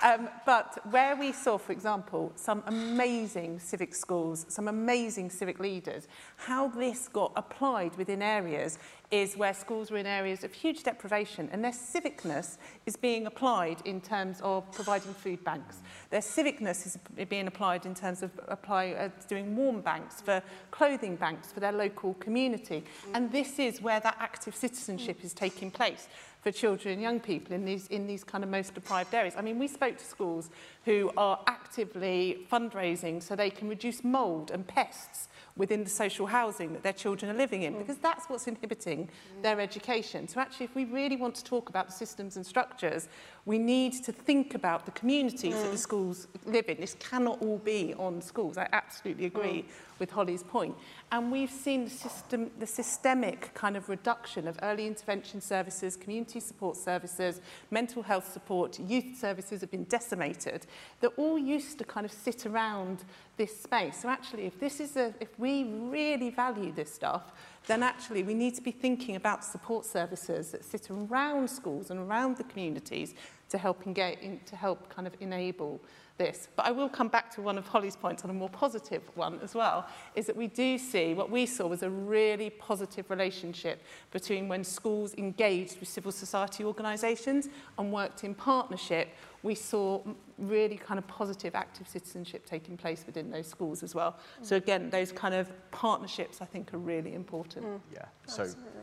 [0.04, 6.08] um, but where we saw, for example, some amazing civic schools, some amazing civic leaders,
[6.36, 8.78] how this got applied within areas
[9.12, 13.78] is where schools were in areas of huge deprivation and their civicness is being applied
[13.84, 15.80] in terms of providing food banks.
[16.10, 16.98] Their civicness is
[17.28, 21.74] being applied in terms of apply, uh, doing warm banks for clothing banks for their
[21.74, 22.86] local community.
[23.14, 26.08] And this is where that active citizenship is taking place
[26.42, 29.36] for children and young people in these in these kind of most deprived areas.
[29.38, 30.50] I mean, we spoke to schools
[30.86, 35.28] who are actively fundraising so they can reduce mould and pests
[35.62, 37.78] within the social housing that their children are living in, mm.
[37.78, 39.44] because that's what's inhibiting mm.
[39.44, 40.28] their education.
[40.28, 43.08] So actually, if we really want to talk about the systems and structures,
[43.46, 45.62] we need to think about the communities mm.
[45.62, 46.78] that the schools live in.
[46.80, 48.58] This cannot all be on schools.
[48.58, 49.60] I absolutely agree.
[49.62, 49.66] Mm
[50.02, 50.76] with Holly's point.
[51.12, 56.42] And we've seen the, system, the systemic kind of reduction of early intervention services, community
[56.42, 60.66] support services, mental health support, youth services have been decimated.
[61.00, 63.06] that all used to kind of sit around
[63.38, 64.02] this space.
[64.02, 67.32] So actually, if this is a, if we really value this stuff,
[67.68, 72.00] then actually we need to be thinking about support services that sit around schools and
[72.00, 73.14] around the communities
[73.52, 75.80] to help, engage, to help kind of enable
[76.18, 76.50] this.
[76.56, 79.40] But I will come back to one of Holly's points on a more positive one
[79.42, 83.82] as well, is that we do see, what we saw was a really positive relationship
[84.12, 89.10] between when schools engaged with civil society organisations and worked in partnership,
[89.44, 90.02] we saw
[90.38, 94.12] really kind of positive active citizenship taking place within those schools as well.
[94.42, 94.46] Mm.
[94.46, 97.66] So again, those kind of partnerships I think are really important.
[97.66, 97.80] Mm.
[97.94, 98.81] Yeah, so Absolutely.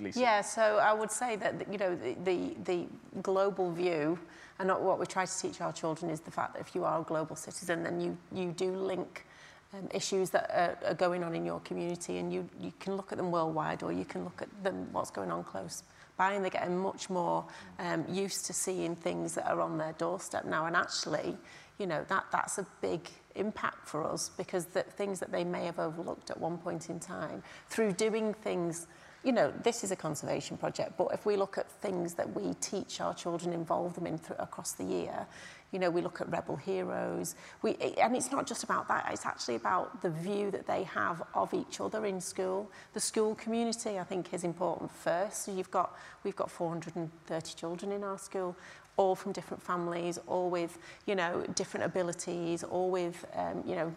[0.00, 0.20] Lisa.
[0.20, 2.86] Yeah, so I would say that you know the, the, the
[3.22, 4.18] global view
[4.58, 7.00] and what we try to teach our children is the fact that if you are
[7.00, 9.24] a global citizen, then you, you do link
[9.72, 13.12] um, issues that are, are going on in your community and you, you can look
[13.12, 15.84] at them worldwide or you can look at them what's going on close
[16.16, 17.44] by and they're getting much more
[17.78, 21.36] um, used to seeing things that are on their doorstep now and actually
[21.78, 25.64] you know, that, that's a big impact for us because the things that they may
[25.64, 28.88] have overlooked at one point in time through doing things
[29.24, 32.54] you know, this is a conservation project, but if we look at things that we
[32.54, 35.26] teach our children, involve them in across the year,
[35.72, 37.34] you know, we look at rebel heroes.
[37.60, 41.22] We, and it's not just about that, it's actually about the view that they have
[41.34, 42.70] of each other in school.
[42.94, 45.44] The school community, I think, is important first.
[45.44, 45.94] So you've got,
[46.24, 48.56] we've got 430 children in our school,
[48.96, 53.92] all from different families, all with, you know, different abilities, all with, um, you know,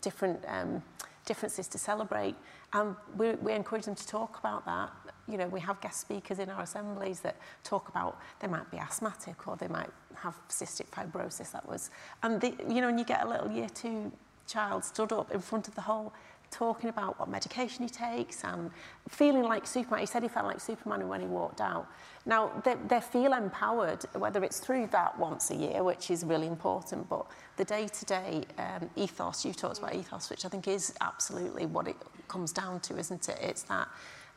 [0.00, 0.82] different um,
[1.30, 2.34] differences to celebrate.
[2.72, 4.90] And we, we encourage them to talk about that.
[5.28, 8.78] You know, we have guest speakers in our assemblies that talk about they might be
[8.78, 11.52] asthmatic or they might have cystic fibrosis.
[11.52, 11.90] That was,
[12.24, 14.10] and the, you know, and you get a little year two
[14.48, 16.12] child stood up in front of the whole
[16.50, 18.70] talking about what medication he takes and
[19.08, 20.00] feeling like Superman.
[20.00, 21.86] He said he felt like Superman when he walked out.
[22.26, 26.46] Now, they, they feel empowered, whether it's through that once a year, which is really
[26.46, 27.26] important, but
[27.56, 31.86] the day-to-day -day, um, ethos, you talked about ethos, which I think is absolutely what
[31.86, 31.96] it
[32.28, 33.38] comes down to, isn't it?
[33.40, 33.88] It's that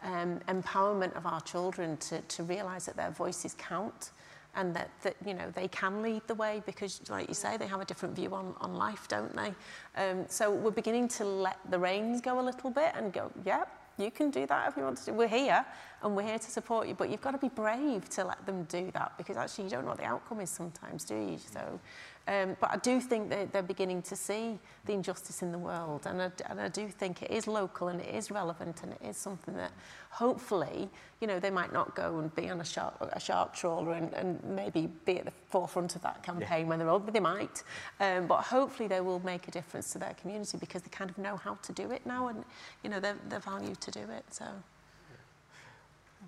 [0.04, 4.12] um, empowerment of our children to, to realise that their voices count,
[4.56, 7.68] and that, that you know they can lead the way because like you say they
[7.68, 9.54] have a different view on, on life don't they?
[9.96, 13.66] Um, so we're beginning to let the reins go a little bit and go yeah
[13.98, 15.64] you can do that if you want to we're here
[16.02, 18.64] and we're here to support you but you've got to be brave to let them
[18.64, 21.38] do that because actually you don't know what the outcome is sometimes do you?
[21.38, 21.80] So
[22.26, 26.06] Um, but I do think that they're beginning to see the injustice in the world,
[26.06, 29.02] and I, and I do think it is local and it is relevant, and it
[29.06, 29.74] is something that
[30.10, 33.94] hopefully, you know, they might not go and be on a shark, a shark trawler
[33.94, 36.70] and, and maybe be at the forefront of that campaign yeah.
[36.70, 37.64] when they're old, but they might.
[38.00, 41.18] Um, but hopefully they will make a difference to their community because they kind of
[41.18, 42.46] know how to do it now, and
[42.84, 44.24] you know, they're, they're valued to do it.
[44.30, 44.46] So.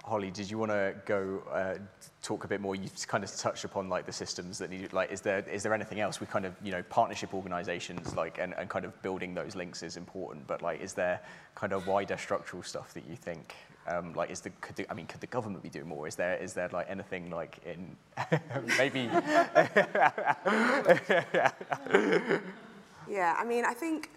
[0.04, 1.76] Holly, did you want to go uh,
[2.22, 2.76] talk a bit more?
[2.76, 4.94] You kind of touched upon like the systems that need.
[4.94, 6.20] Like, is there is there anything else?
[6.20, 9.82] We kind of you know partnership organisations like and, and kind of building those links
[9.84, 10.46] is important.
[10.48, 11.22] But like, is there
[11.56, 13.56] kind of wider structural stuff that you think?
[13.88, 16.08] Um, like, is the could the, I mean, could the government be doing more?
[16.08, 17.96] Is there is there like anything like in
[18.78, 19.02] maybe?
[23.10, 24.10] yeah, I mean, I think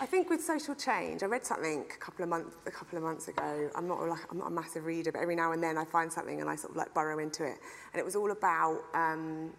[0.00, 3.04] I think with social change, I read something a couple of months a couple of
[3.04, 3.70] months ago.
[3.74, 6.12] I'm not like I'm not a massive reader, but every now and then I find
[6.12, 7.58] something and I sort of like burrow into it.
[7.92, 9.50] And it was all about um,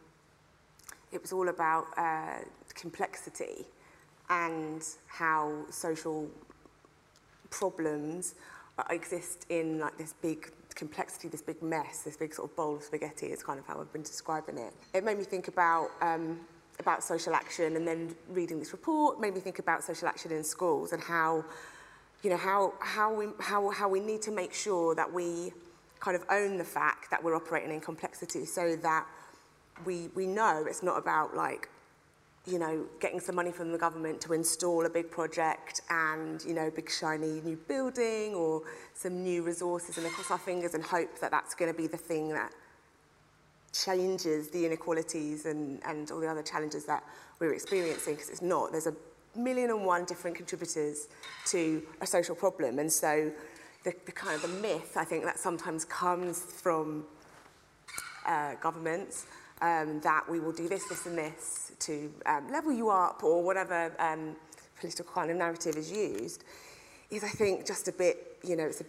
[1.11, 2.39] it was all about uh,
[2.73, 3.65] complexity
[4.29, 6.29] and how social
[7.49, 8.35] problems
[8.89, 12.83] exist in like this big complexity, this big mess, this big sort of bowl of
[12.83, 14.73] spaghetti is kind of how I've been describing it.
[14.93, 16.39] It made me think about um,
[16.79, 20.43] about social action and then reading this report made me think about social action in
[20.43, 21.43] schools and how
[22.23, 25.51] you know how how we how how we need to make sure that we
[25.99, 29.05] kind of own the fact that we're operating in complexity so that
[29.85, 31.69] we we know it's not about like
[32.45, 36.53] you know getting some money from the government to install a big project and you
[36.53, 38.61] know big shiny new building or
[38.93, 41.97] some new resources and cross our fingers and hope that that's going to be the
[41.97, 42.51] thing that
[43.85, 47.03] changes the inequalities and, and all the other challenges that
[47.39, 48.71] we're experiencing, because it's not.
[48.71, 48.95] There's a
[49.35, 51.07] million and one different contributors
[51.47, 52.79] to a social problem.
[52.79, 53.31] And so
[53.83, 57.05] the, the kind of the myth, I think, that sometimes comes from
[58.25, 59.25] uh, governments
[59.61, 63.43] um, that we will do this, this and this to um, level you up or
[63.43, 64.35] whatever um,
[64.79, 66.43] political kind of narrative is used
[67.09, 68.85] is, I think, just a bit, you know, it's a,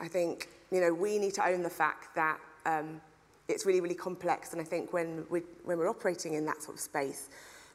[0.00, 3.00] I think, you know, we need to own the fact that um,
[3.48, 4.52] it's really, really complex.
[4.52, 7.28] And I think when, we, when we're operating in that sort of space,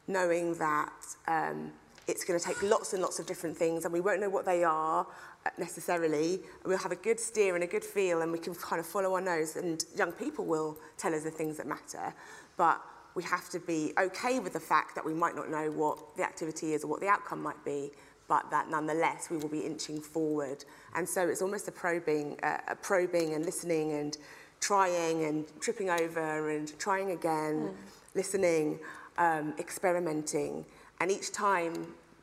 [0.07, 0.93] knowing that
[1.27, 1.71] um,
[2.07, 4.45] it's going to take lots and lots of different things and we won't know what
[4.45, 5.07] they are
[5.45, 6.41] uh, necessarily.
[6.65, 9.13] We'll have a good steer and a good feel and we can kind of follow
[9.13, 12.13] our nose and young people will tell us the things that matter.
[12.57, 12.81] But
[13.15, 16.23] we have to be okay with the fact that we might not know what the
[16.23, 17.91] activity is or what the outcome might be,
[18.27, 20.65] but that nonetheless we will be inching forward.
[20.95, 24.17] And so it's almost a probing, uh, a probing and listening and
[24.63, 27.73] trying and tripping over and trying again, mm.
[28.15, 28.79] listening,
[29.17, 30.65] um, experimenting,
[31.01, 31.73] and each time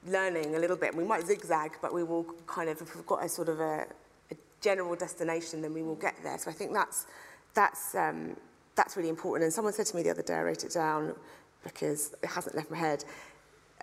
[0.06, 0.94] learning a little bit.
[0.94, 3.84] We might zigzag, but we will kind of, if we've got a sort of a,
[4.30, 6.38] a general destination, then we will get there.
[6.38, 7.06] So I think that's,
[7.52, 8.36] that's, um,
[8.74, 9.44] that's really important.
[9.44, 11.14] And someone said to me the other day, I wrote it down
[11.62, 13.04] because it hasn't left my head,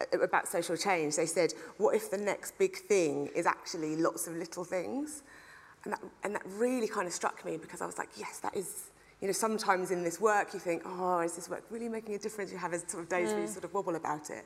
[0.02, 1.16] uh, about social change.
[1.16, 5.22] They said, what if the next big thing is actually lots of little things?
[5.84, 8.56] And that, and that really kind of struck me because I was like, yes, that
[8.56, 8.90] is,
[9.22, 12.18] you know, sometimes in this work you think, oh, is this work really making a
[12.18, 12.52] difference?
[12.52, 13.34] You have a sort of days mm.
[13.34, 14.46] where you sort of wobble about it.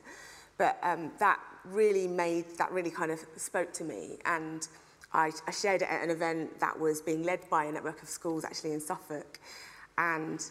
[0.58, 4.18] But um, that really made, that really kind of spoke to me.
[4.24, 4.66] And
[5.12, 8.08] I, I shared it at an event that was being led by a network of
[8.08, 9.40] schools actually in Suffolk.
[9.98, 10.44] And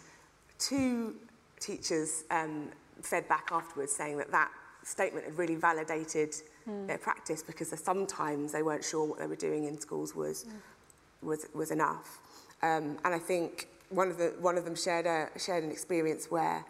[0.60, 1.16] two
[1.60, 2.70] teachers um,
[3.02, 4.52] fed back afterwards saying that that
[4.84, 6.36] statement had really validated
[6.68, 6.88] mm.
[6.88, 11.28] their practice because sometimes they weren't sure what they were doing in schools was mm.
[11.28, 12.20] was was enough.
[12.64, 16.30] Um, and I think one of the one of them shared a shared an experience
[16.30, 16.66] where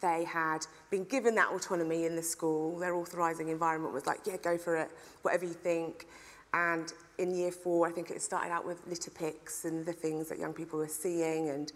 [0.00, 2.78] they had been given that autonomy in the school.
[2.78, 4.90] Their authorising environment was like, yeah, go for it,
[5.22, 6.06] whatever you think.
[6.52, 10.28] And in year four, I think it started out with litter picks and the things
[10.28, 11.72] that young people were seeing and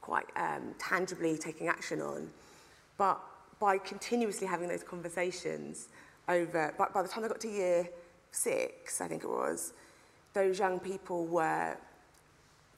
[0.00, 2.28] quite um, tangibly taking action on.
[2.98, 3.20] But
[3.58, 5.88] by continuously having those conversations,
[6.28, 7.88] over, but by the time I got to year
[8.30, 9.72] six, I think it was,
[10.32, 11.76] those young people were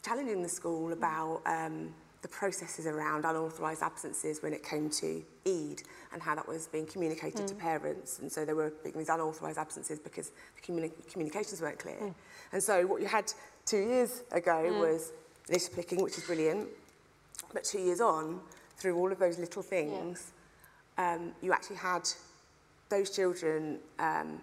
[0.05, 1.93] challenging the school about um,
[2.23, 5.83] the processes around unauthorised absences when it came to Eid
[6.13, 7.47] and how that was being communicated mm.
[7.47, 7.61] to hmm.
[7.61, 8.19] parents.
[8.19, 11.99] And so there were these unauthorised absences because the communi communications weren't clear.
[12.01, 12.15] Mm.
[12.53, 13.33] And so what you had
[13.65, 14.81] two years ago mm.
[14.81, 15.13] was
[15.49, 16.69] litter picking, which is brilliant.
[17.53, 18.41] But two years on,
[18.77, 20.33] through all of those little things,
[20.99, 21.15] yeah.
[21.15, 22.09] um, you actually had
[22.89, 24.41] those children um,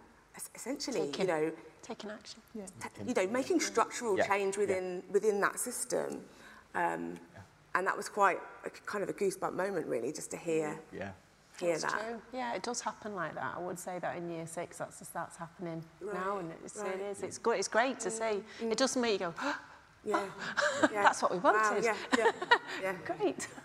[0.56, 2.42] essentially, taking, you know, taking action.
[2.56, 2.66] Yeah.
[3.06, 4.28] you know, making structural yeah.
[4.28, 5.14] change within yeah.
[5.14, 6.22] within that system.
[6.76, 7.20] Um,
[7.76, 10.80] and that was quite a, kind of a goosebump moment, really, just to hear.
[10.96, 11.12] Yeah.
[11.60, 12.02] Hear that's that.
[12.02, 12.22] True.
[12.34, 13.54] Yeah, it does happen like that.
[13.56, 16.14] I would say that in year six, that's just that's happening right.
[16.14, 16.96] now, and it's, right.
[16.96, 17.22] it is.
[17.22, 17.60] It's good.
[17.60, 18.42] It's great to see.
[18.62, 18.72] Mm.
[18.72, 19.34] It doesn't make you go.
[20.06, 20.24] yeah.
[20.92, 21.04] yeah.
[21.04, 21.84] that's what we wanted.
[21.84, 22.32] Wow, yeah.
[22.82, 22.94] yeah.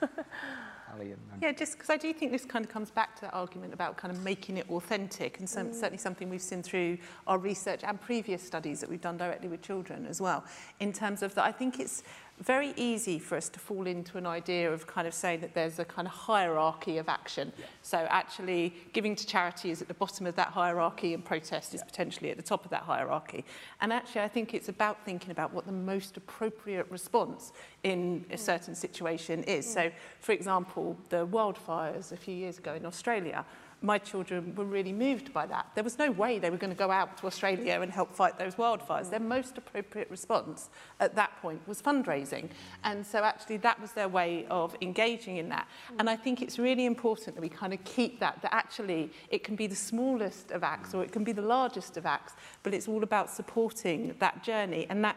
[0.97, 1.05] yeah.
[1.05, 1.43] great.
[1.43, 3.97] Yeah, just because I do think this kind of comes back to that argument about
[3.97, 5.75] kind of making it authentic and some, mm.
[5.75, 9.63] certainly something we've seen through our research and previous studies that we've done directly with
[9.63, 10.45] children as well
[10.81, 12.03] in terms of that I think it's
[12.41, 15.79] very easy for us to fall into an idea of kind of saying that there's
[15.79, 17.53] a kind of hierarchy of action.
[17.59, 17.65] Yeah.
[17.83, 21.77] So actually giving to charity is at the bottom of that hierarchy and protest yeah.
[21.77, 23.45] is potentially at the top of that hierarchy.
[23.81, 28.35] And actually I think it's about thinking about what the most appropriate response in a
[28.35, 28.39] mm.
[28.39, 29.67] certain situation is.
[29.67, 29.75] Mm.
[29.75, 33.45] So for example, the wildfires a few years ago in Australia,
[33.81, 35.71] my children were really moved by that.
[35.75, 38.39] There was no way they were going to go out to Australia and help fight
[38.39, 39.09] those wildfires.
[39.09, 40.69] Their most appropriate response
[40.99, 42.51] at that point was fundraising.
[42.83, 45.69] And so actually that was their way of engaging in that.
[45.99, 49.45] And I think it's really important that we kind of keep that, that actually it
[49.45, 52.75] can be the smallest of acts or it can be the largest of acts, but
[52.75, 54.87] it's all about supporting that journey.
[54.91, 55.17] And that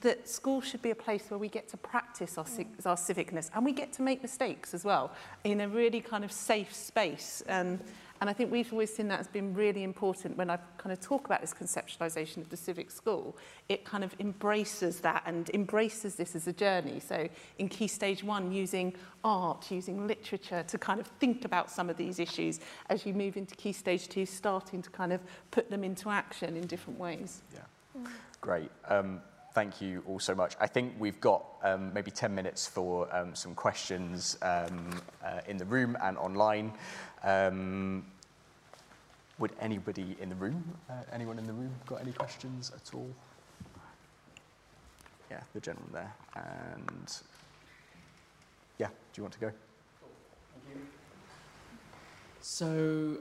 [0.00, 2.66] that school should be a place where we get to practice our, mm.
[2.86, 5.12] our civicness and we get to make mistakes as well
[5.44, 7.42] in a really kind of safe space.
[7.48, 7.80] And,
[8.20, 11.00] and I think we've always seen that as been really important when I kind of
[11.00, 13.36] talk about this conceptualization of the civic school.
[13.68, 17.00] It kind of embraces that and embraces this as a journey.
[17.00, 17.28] So
[17.58, 21.96] in key stage one, using art, using literature to kind of think about some of
[21.96, 22.60] these issues
[22.90, 25.20] as you move into key stage two, starting to kind of
[25.50, 27.42] put them into action in different ways.
[27.52, 27.60] Yeah.
[27.98, 28.08] Mm.
[28.40, 28.70] Great.
[28.88, 29.20] Um,
[29.52, 30.56] thank you all so much.
[30.60, 34.90] I think we've got um, maybe 10 minutes for um, some questions um,
[35.24, 36.72] uh, in the room and online.
[37.22, 38.04] Um,
[39.38, 43.10] would anybody in the room, uh, anyone in the room, got any questions at all?
[45.30, 46.14] Yeah, the gentleman there.
[46.36, 47.20] And
[48.78, 49.52] yeah, do you want to go?
[52.40, 53.18] So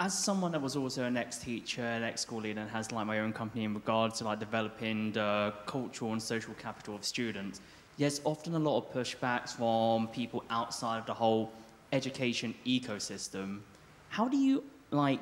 [0.00, 3.32] as someone that was also an ex-teacher, an ex-school leader, and has like my own
[3.32, 7.60] company in regards to like developing the cultural and social capital of students,
[7.96, 11.50] there's often a lot of pushbacks from people outside of the whole
[11.92, 13.60] education ecosystem.
[14.08, 15.20] How do you like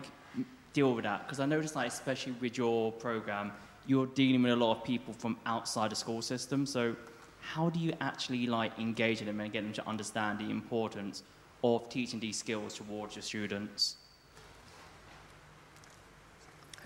[0.74, 1.26] deal with that?
[1.26, 3.52] Because I noticed like especially with your program,
[3.86, 6.66] you're dealing with a lot of people from outside the school system.
[6.66, 6.94] So
[7.40, 11.22] how do you actually like engage them and get them to understand the importance
[11.64, 13.96] of teaching these skills towards your students?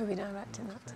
[0.00, 0.94] Who are we directing that to?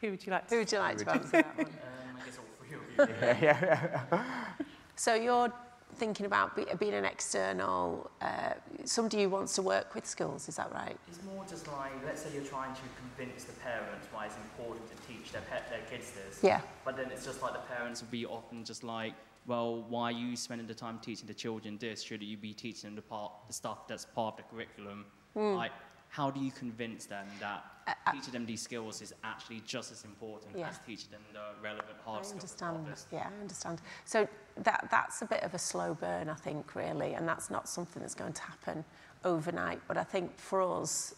[0.00, 1.66] Who would you like to Who would you like to answer that one?
[1.66, 1.72] Um,
[2.20, 3.14] I guess all three of you.
[3.46, 4.54] yeah, yeah.
[4.96, 5.52] so you're
[5.94, 10.56] thinking about be, being an external, uh, somebody who wants to work with schools, is
[10.56, 10.96] that right?
[11.06, 12.80] It's more just like, let's say you're trying to
[13.16, 16.40] convince the parents why it's important to teach their, pet, their kids this.
[16.42, 16.60] Yeah.
[16.84, 19.14] But then it's just like the parents would be often just like,
[19.46, 22.02] well, why are you spending the time teaching the children this?
[22.02, 25.04] Shouldn't you be teaching them the, part, the stuff that's part of the curriculum?
[25.36, 25.54] Mm.
[25.54, 25.70] Like,
[26.14, 29.90] how do you convince them that uh, uh, teaching them these skills is actually just
[29.90, 30.68] as important yeah.
[30.68, 32.84] as teaching them the relevant hard I understand.
[32.84, 33.06] skills?
[33.10, 33.80] Yeah, I understand.
[34.04, 37.68] So that, that's a bit of a slow burn, I think, really, and that's not
[37.68, 38.84] something that's going to happen
[39.24, 39.80] overnight.
[39.88, 41.14] But I think for us,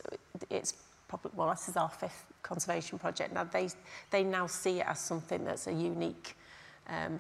[0.49, 0.73] it's
[1.09, 3.35] probably, well, this is our fifth conservation project.
[3.35, 3.69] Now, they,
[4.11, 6.37] they now see it as something that's a unique
[6.89, 7.19] um,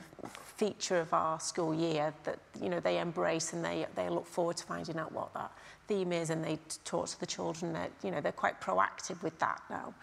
[0.56, 4.56] feature of our school year that you know they embrace and they they look forward
[4.56, 5.52] to finding out what that
[5.86, 9.38] theme is and they talk to the children that you know they're quite proactive with
[9.38, 9.94] that now.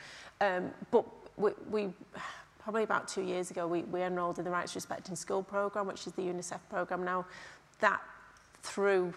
[0.42, 1.06] Um, but
[1.38, 1.94] we, we
[2.60, 6.08] probably about two years ago we, we enrolled in the Rights Respecting School program which
[6.08, 7.26] is the UNICEF program now.
[7.80, 8.02] That
[8.62, 9.14] through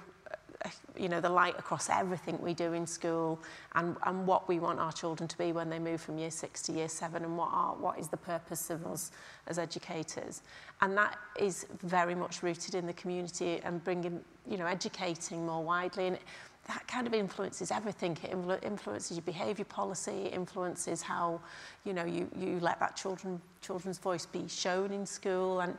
[0.98, 3.38] you know, the light across everything we do in school
[3.74, 6.62] and, and what we want our children to be when they move from year six
[6.62, 9.10] to year seven and what, are, what is the purpose of us
[9.46, 10.42] as educators.
[10.80, 15.62] And that is very much rooted in the community and bringing, you know, educating more
[15.62, 16.08] widely.
[16.08, 16.18] And
[16.68, 18.18] that kind of influences everything.
[18.24, 21.40] It influ influences your behaviour policy, influences how,
[21.84, 25.60] you know, you, you let that children, children's voice be shown in school.
[25.60, 25.76] And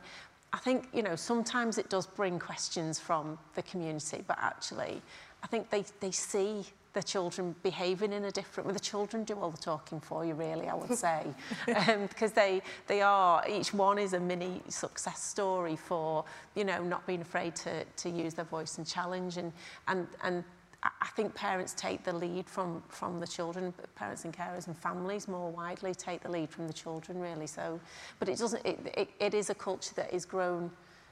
[0.52, 5.02] I think, you know, sometimes it does bring questions from the community, but actually,
[5.42, 8.72] I think they, they see the children behaving in a different way.
[8.72, 11.26] The children do all the talking for you, really, I would say.
[11.88, 16.24] um, because they, they are, each one is a mini success story for,
[16.54, 19.36] you know, not being afraid to, to use their voice and challenge.
[19.36, 19.52] And,
[19.86, 20.44] and, and
[20.82, 25.26] I think parents take the lead from, from the children, parents and carers and families
[25.26, 27.48] more widely take the lead from the children really.
[27.48, 27.80] So,
[28.20, 30.70] but it doesn't, it, it, it is a culture that is grown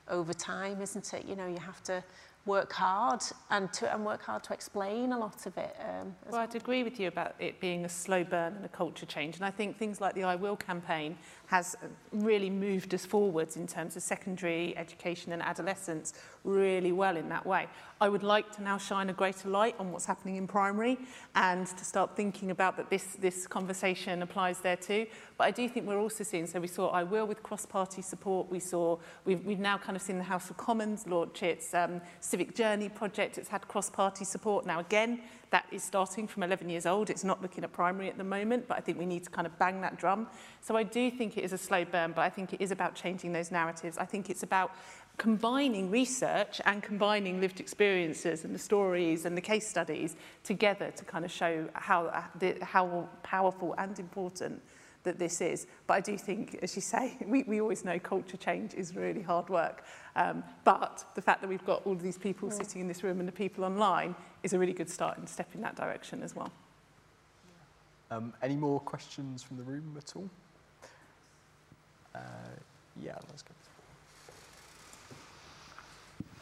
[0.09, 1.25] over time, isn't it?
[1.27, 2.05] You know, you have to
[2.47, 5.77] work hard and to and work hard to explain a lot of it.
[5.81, 9.05] Um, well, I'd agree with you about it being a slow burn and a culture
[9.05, 9.35] change.
[9.35, 11.77] And I think things like the I Will campaign has
[12.13, 17.47] really moved us forwards in terms of secondary education and adolescence really well in that
[17.47, 17.67] way.
[18.01, 20.99] I would like to now shine a greater light on what's happening in primary
[21.35, 25.07] and to start thinking about that this, this conversation applies there too.
[25.39, 28.51] But I do think we're also seeing, so we saw I Will with cross-party support,
[28.51, 32.01] we saw, we've, we've now kind of seen the House of Commons launch its um,
[32.21, 35.21] Civic Journey project, it's had cross-party support now again,
[35.57, 37.09] that is starting from 11 years old.
[37.09, 39.47] It's not looking at primary at the moment, but I think we need to kind
[39.47, 40.27] of bang that drum.
[40.61, 42.95] So I do think it is a slow burn, but I think it is about
[42.95, 43.97] changing those narratives.
[43.97, 44.73] I think it's about
[45.17, 51.07] combining research and combining lived experiences and the stories and the case studies together to
[51.07, 54.61] kind of show how, uh, how powerful and important
[55.07, 55.67] that this is.
[55.87, 59.23] But I do think, as you say, we, we always know culture change is really
[59.23, 59.85] hard work.
[60.15, 62.57] Um, but the fact that we've got all of these people yeah.
[62.57, 65.49] sitting in this room and the people online is a really good start and step
[65.55, 66.53] in that direction as well.
[68.11, 70.29] Um, any more questions from the room at all?
[72.15, 72.21] Uh,
[73.03, 73.53] yeah, let's go.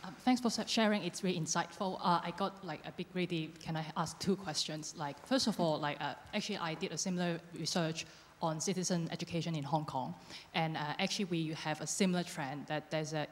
[0.05, 1.03] Um, thanks for sharing.
[1.03, 1.99] It's really insightful.
[2.03, 3.51] Uh, I got like a bit greedy.
[3.59, 4.95] Can I ask two questions?
[4.99, 8.05] Like first of all, like uh, actually I did a similar research
[8.45, 10.15] on citizen education in Hong Kong.
[10.55, 13.27] And uh, actually, we have a similar trend that there's an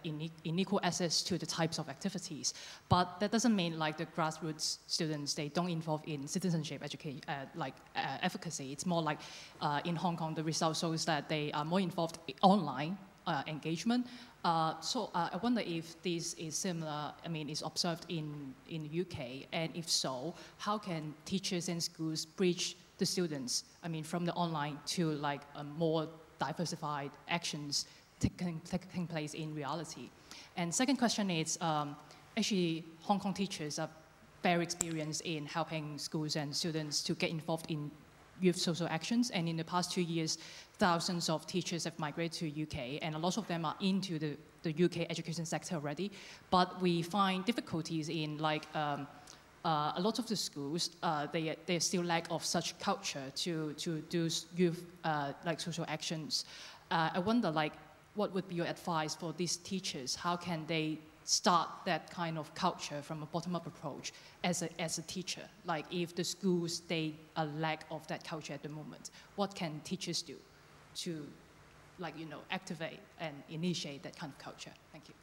[0.44, 2.54] unequal access to the types of activities.
[2.88, 7.44] But that doesn't mean like the grassroots students, they don't involve in citizenship education, uh,
[7.54, 8.72] like uh, advocacy.
[8.72, 9.18] It's more like
[9.60, 12.96] uh, in Hong Kong, the result shows that they are more involved online
[13.26, 14.06] uh, engagement.
[14.44, 19.00] Uh, so I wonder if this is similar, I mean, is observed in, in the
[19.02, 24.24] UK, and if so, how can teachers and schools bridge the students, I mean, from
[24.24, 25.42] the online to like
[25.76, 27.86] more diversified actions
[28.20, 30.08] taking, taking place in reality.
[30.56, 31.96] And second question is, um,
[32.36, 33.90] actually, Hong Kong teachers are
[34.44, 37.90] very experienced in helping schools and students to get involved in
[38.40, 39.30] youth social actions.
[39.30, 40.38] And in the past two years,
[40.78, 44.36] thousands of teachers have migrated to UK, and a lot of them are into the,
[44.62, 46.12] the UK education sector already.
[46.50, 49.08] But we find difficulties in like um,
[49.64, 53.72] uh, a lot of the schools, uh, they, they still lack of such culture to,
[53.74, 56.44] to do youth uh, like social actions.
[56.90, 57.72] Uh, I wonder like,
[58.14, 60.14] what would be your advice for these teachers?
[60.14, 64.12] How can they start that kind of culture from a bottom-up approach
[64.44, 65.42] as a, as a teacher?
[65.64, 69.80] Like if the schools, they a lack of that culture at the moment, what can
[69.84, 70.36] teachers do
[70.96, 71.26] to
[71.98, 74.72] like, you know, activate and initiate that kind of culture?
[74.92, 75.21] Thank you.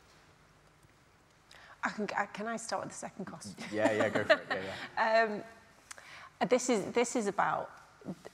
[1.83, 3.55] I can, I, can I start with the second question?
[3.71, 4.47] Yeah, yeah, go for it.
[4.49, 4.57] Yeah,
[4.97, 5.23] yeah.
[6.41, 7.69] um, this is this is about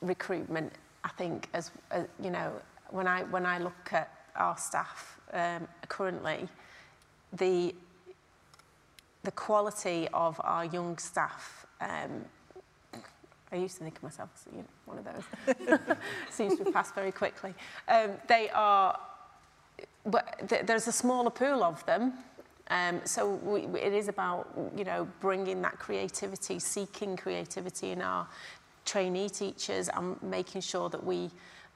[0.02, 0.74] recruitment.
[1.04, 2.52] I think as uh, you know,
[2.90, 6.48] when I when I look at our staff um, currently,
[7.34, 7.76] the
[9.24, 11.66] the quality of our young staff.
[11.82, 12.26] Um,
[13.52, 15.98] I used to think of myself as you know, one of those.
[16.30, 17.54] Seems to pass very quickly.
[17.88, 19.00] Um, they are.
[20.06, 22.14] But th there's a smaller pool of them
[22.70, 28.28] Um, so we, it is about, you know, bringing that creativity, seeking creativity in our
[28.86, 31.30] trainee teachers and making sure that we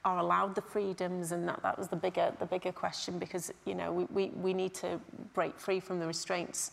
[0.05, 3.75] are allowed the freedoms and that, that was the bigger, the bigger question because, you
[3.75, 4.99] know, we, we, we need to
[5.33, 6.71] break free from the restraints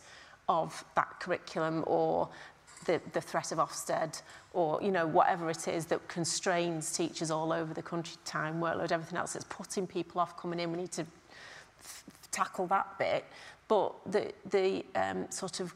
[0.48, 2.28] of that curriculum or
[2.84, 7.52] the, the threat of Ofsted or, you know, whatever it is that constrains teachers all
[7.52, 10.70] over the country, time, workload, everything else that's putting people off coming in.
[10.70, 11.06] We need to
[12.30, 13.24] tackle that bit.
[13.68, 15.74] But the, the um, sort of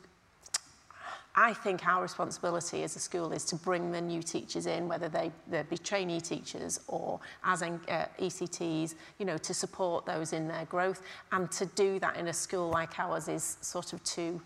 [1.34, 5.08] I think our responsibility as a school is to bring the new teachers in, whether
[5.08, 10.32] they, they be trainee teachers or as in, uh, ECTs, you know, to support those
[10.32, 11.02] in their growth.
[11.30, 14.40] And to do that in a school like ours is sort of to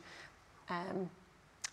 [0.68, 1.08] um,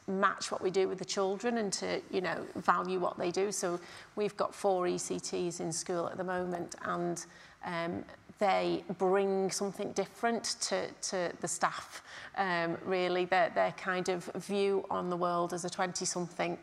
[0.08, 3.52] match what we do with the children and to, you know, value what they do.
[3.52, 3.82] So
[4.16, 7.26] we've got four ECTs in school at the moment and
[7.66, 8.06] um,
[8.42, 12.04] they bring something different to, to the staff
[12.38, 16.58] um, really their, their kind of view on the world as a 20 something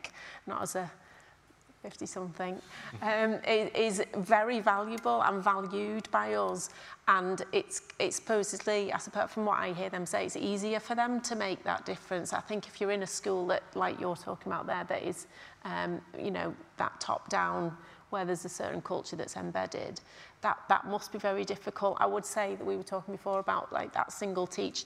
[0.45, 0.91] not as a
[1.83, 2.61] 50 something,
[3.01, 6.69] um, is very valuable and valued by us.
[7.07, 10.95] And it's, it's supposedly, I suppose from what I hear them say, it's easier for
[10.95, 12.33] them to make that difference.
[12.33, 15.27] I think if you're in a school that, like you're talking about there, that is,
[15.63, 17.75] um, you know, that top down,
[18.09, 20.01] where there's a certain culture that's embedded,
[20.41, 21.97] that, that must be very difficult.
[21.99, 24.85] I would say that we were talking before about like that single teach,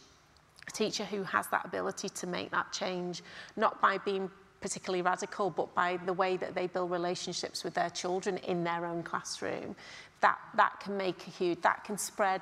[0.73, 3.23] teacher who has that ability to make that change,
[3.55, 4.29] not by being
[4.61, 8.85] particularly radical, but by the way that they build relationships with their children in their
[8.85, 9.75] own classroom,
[10.21, 12.41] that, that can make a huge, that can spread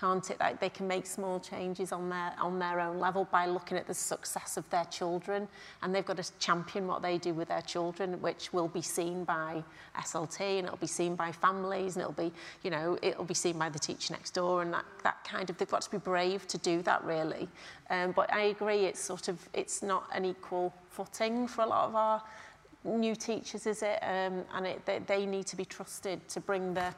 [0.00, 0.40] can't it?
[0.40, 3.86] Like they can make small changes on their, on their own level by looking at
[3.86, 5.46] the success of their children.
[5.82, 9.24] And they've got to champion what they do with their children, which will be seen
[9.24, 9.62] by
[9.98, 12.32] SLT and it'll be seen by families and it'll be,
[12.62, 15.58] you know, it'll be seen by the teacher next door and that, that kind of,
[15.58, 17.48] they've got to be brave to do that really.
[17.90, 21.88] Um, but I agree, it's sort of, it's not an equal footing for a lot
[21.88, 22.22] of our
[22.84, 23.98] new teachers, is it?
[24.02, 26.94] Um, and it, they, they need to be trusted to bring the,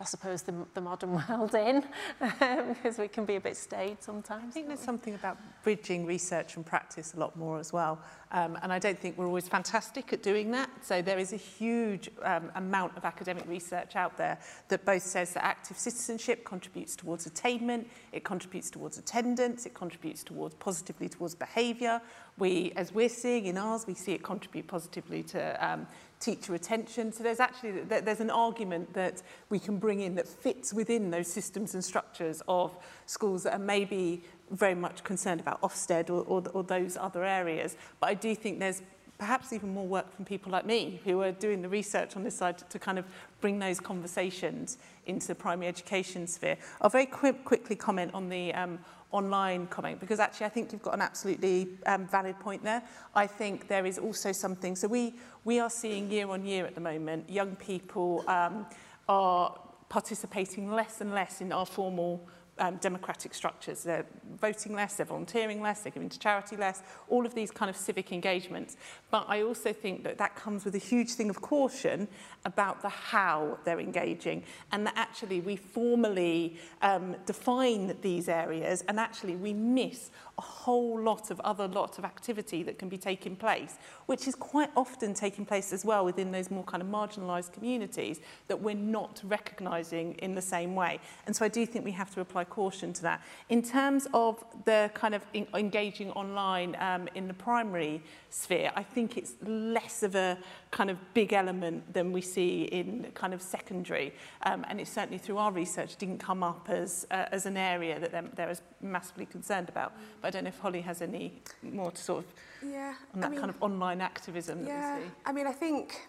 [0.00, 1.84] I suppose, the, the modern world in,
[2.20, 4.44] um, because we can be a bit staid sometimes.
[4.48, 4.86] I think there's we?
[4.86, 7.98] something about bridging research and practice a lot more as well.
[8.30, 10.70] Um, and I don't think we're always fantastic at doing that.
[10.82, 14.38] So there is a huge um, amount of academic research out there
[14.68, 20.22] that both says that active citizenship contributes towards attainment, it contributes towards attendance, it contributes
[20.22, 22.00] towards positively towards behaviour.
[22.38, 25.86] We, as we're seeing in ours, we see it contribute positively to um,
[26.20, 27.12] teacher retention.
[27.12, 31.28] So there's actually there's an argument that we can bring in that fits within those
[31.28, 36.42] systems and structures of schools that are maybe very much concerned about Ofsted or, or,
[36.52, 37.76] or those other areas.
[38.00, 38.82] But I do think there's
[39.18, 42.36] perhaps even more work from people like me who are doing the research on this
[42.36, 43.04] side to, to kind of
[43.40, 46.56] bring those conversations into the primary education sphere.
[46.80, 48.78] I'll very quick, quickly comment on the um,
[49.10, 52.82] online comment because actually I think you've got an absolutely um, valid point there.
[53.14, 55.14] I think there is also something, so we,
[55.44, 58.66] we are seeing year on year at the moment, young people um,
[59.08, 59.58] are
[59.88, 63.82] participating less and less in our formal um, democratic structures.
[63.82, 64.06] They're
[64.40, 67.76] voting less, they're volunteering less, they're giving to charity less, all of these kind of
[67.76, 68.76] civic engagements.
[69.10, 72.08] But I also think that that comes with a huge thing of caution
[72.44, 78.98] about the how they're engaging and that actually we formally um, define these areas and
[78.98, 83.36] actually we miss a whole lot of other lot of activity that can be taking
[83.36, 83.74] place,
[84.06, 88.20] which is quite often taking place as well within those more kind of marginalised communities
[88.46, 91.00] that we're not recognising in the same way.
[91.26, 93.20] And so I do think we have to apply caution to that.
[93.48, 98.84] In terms of the kind of in, engaging online um, in the primary sphere, I
[98.84, 100.38] think it's less of a
[100.70, 104.12] kind of big element than we see in kind of secondary.
[104.42, 107.98] Um, and it certainly through our research didn't come up as, uh, as an area
[107.98, 109.92] that they're, they're as massively concerned about.
[110.20, 113.26] But I don't know if Holly has any more to sort of, yeah, on that
[113.28, 115.10] I mean, kind of online activism yeah, that we see.
[115.26, 116.08] I mean, I think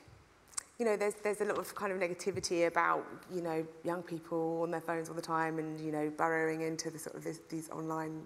[0.79, 4.61] you know, there's, there's a lot of kind of negativity about, you know, young people
[4.63, 7.41] on their phones all the time and, you know, burrowing into the sort of this,
[7.49, 8.25] these online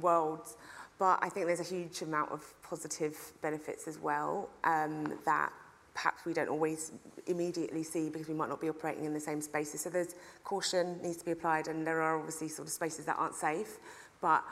[0.00, 0.56] worlds.
[0.98, 2.42] But I think there's a huge amount of
[2.72, 5.52] positive benefits as well um, that
[5.92, 6.92] perhaps we don't always
[7.26, 9.82] immediately see because we might not be operating in the same spaces.
[9.82, 13.16] So there's caution needs to be applied and there are obviously sort of spaces that
[13.18, 13.76] aren't safe.
[14.22, 14.42] But,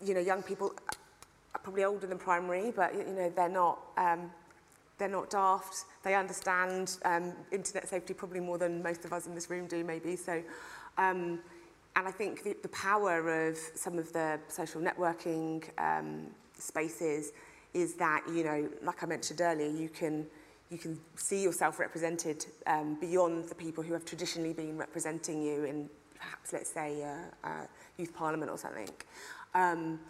[0.00, 0.76] you know, young people
[1.56, 4.30] are probably older than primary, but, you know, they're not, um,
[4.98, 5.86] they're not daft.
[6.04, 9.82] They understand um, internet safety probably more than most of us in this room do
[9.82, 10.14] maybe.
[10.14, 10.40] So,
[10.98, 11.40] um,
[11.96, 17.32] and I think the, the power of some of the social networking um, spaces
[17.76, 20.26] is that, you know, like I mentioned earlier, you can,
[20.70, 25.64] you can see yourself represented um, beyond the people who have traditionally been representing you
[25.64, 27.04] in perhaps, let's say,
[27.44, 27.50] uh,
[27.98, 28.88] youth parliament or something.
[29.54, 30.00] Um,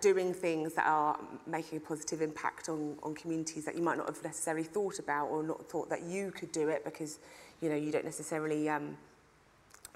[0.00, 4.08] doing things that are making a positive impact on, on communities that you might not
[4.08, 7.18] have necessarily thought about or not thought that you could do it because,
[7.62, 8.96] you know, you don't necessarily um,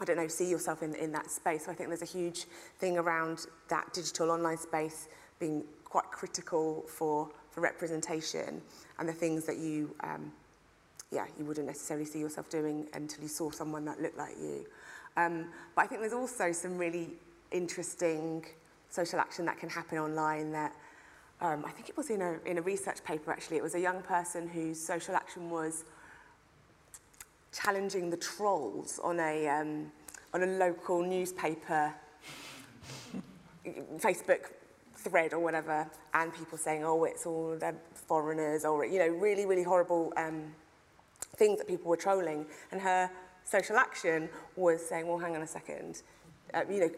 [0.01, 1.67] I don't know, see yourself in, in that space.
[1.67, 2.47] So I think there's a huge
[2.79, 5.09] thing around that digital online space
[5.39, 8.63] being quite critical for, for representation
[8.99, 10.33] and the things that you, um,
[11.11, 14.65] yeah, you wouldn't necessarily see yourself doing until you saw someone that looked like you.
[15.17, 17.11] Um, but I think there's also some really
[17.51, 18.47] interesting
[18.89, 20.73] social action that can happen online that
[21.41, 23.57] um, I think it was in a, in a research paper actually.
[23.57, 25.85] It was a young person whose social action was
[27.53, 29.91] challenging the trolls on a, um,
[30.33, 31.93] on a local newspaper
[33.99, 34.51] Facebook
[35.01, 39.47] thread or whatever, and people saying, oh, it's all the foreigners, or, you know, really,
[39.47, 40.55] really horrible um,
[41.37, 42.47] things that people were trolling.
[42.71, 43.11] And her
[43.45, 46.03] social action was saying, well, hang on a second,
[46.55, 46.91] uh, you know,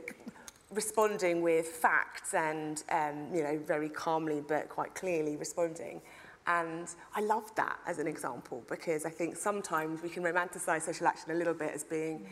[0.71, 6.01] responding with facts and, um, you know, very calmly but quite clearly responding.
[6.47, 11.07] And I love that as an example because I think sometimes we can romanticize social
[11.07, 12.27] action a little bit as being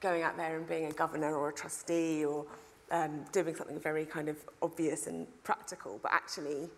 [0.00, 2.46] going out there and being a governor or a trustee or
[2.90, 6.68] um, doing something very kind of obvious and practical, but actually,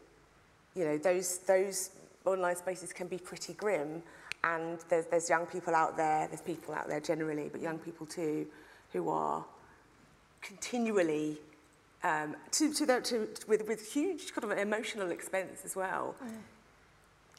[0.75, 1.91] you know, those, those
[2.25, 4.03] online spaces can be pretty grim.
[4.45, 8.07] And there's, there's young people out there, there's people out there generally, but young people
[8.07, 8.47] too,
[8.93, 9.45] who are
[10.41, 11.39] continually
[12.05, 16.31] um, to, to, the, to, with, with huge kind of emotional expense as well, mm.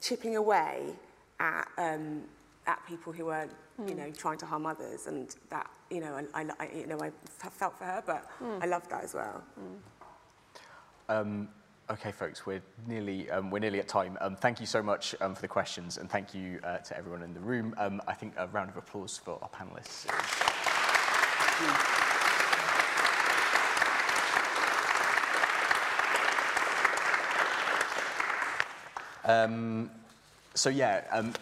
[0.02, 0.94] chipping away
[1.40, 2.24] at um,
[2.70, 3.48] at people who were,
[3.82, 3.90] mm.
[3.90, 7.12] you know, trying to harm others, and that, you know, I, I, you know, I
[7.26, 8.64] felt for her, but mm.
[8.64, 9.44] I loved that as well.
[9.60, 9.78] Mm.
[11.10, 11.50] Um,
[11.90, 14.18] okay, folks, we're nearly, um, we're nearly at time.
[14.22, 17.24] Um, thank you so much um, for the questions, and thank you uh, to everyone
[17.24, 17.74] in the room.
[17.78, 20.06] Um, I think a round of applause for our panelists.
[29.26, 29.92] Um,
[30.56, 31.34] so yeah, um,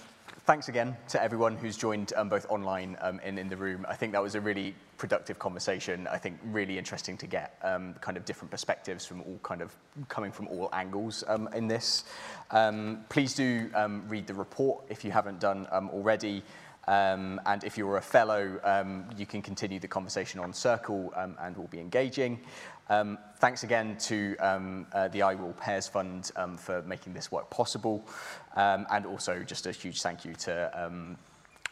[0.47, 3.85] thanks again to everyone who's joined um, both online um, and in the room.
[3.89, 6.07] I think that was a really productive conversation.
[6.07, 9.75] I think really interesting to get um, kind of different perspectives from all kind of
[10.07, 12.05] coming from all angles um, in this.
[12.51, 16.43] Um, please do um, read the report if you haven't done already.
[16.87, 21.35] Um, and if you're a fellow, um, you can continue the conversation on Circle um,
[21.41, 22.39] and we'll be engaging.
[22.89, 27.31] Um, thanks again to um, uh, the I Will Pears Fund um, for making this
[27.31, 28.07] work possible.
[28.55, 30.97] And also just a huge thank you to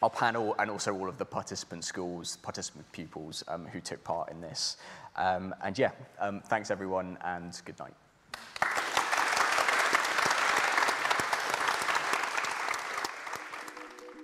[0.02, 3.42] our panel and also all of the participant schools, participant pupils
[3.72, 4.76] who took part in this.
[5.16, 5.92] And yeah,
[6.44, 8.75] thanks everyone and good night.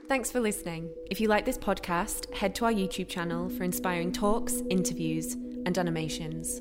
[0.09, 0.91] Thanks for listening.
[1.11, 5.35] If you like this podcast, head to our YouTube channel for inspiring talks, interviews,
[5.65, 6.61] and animations.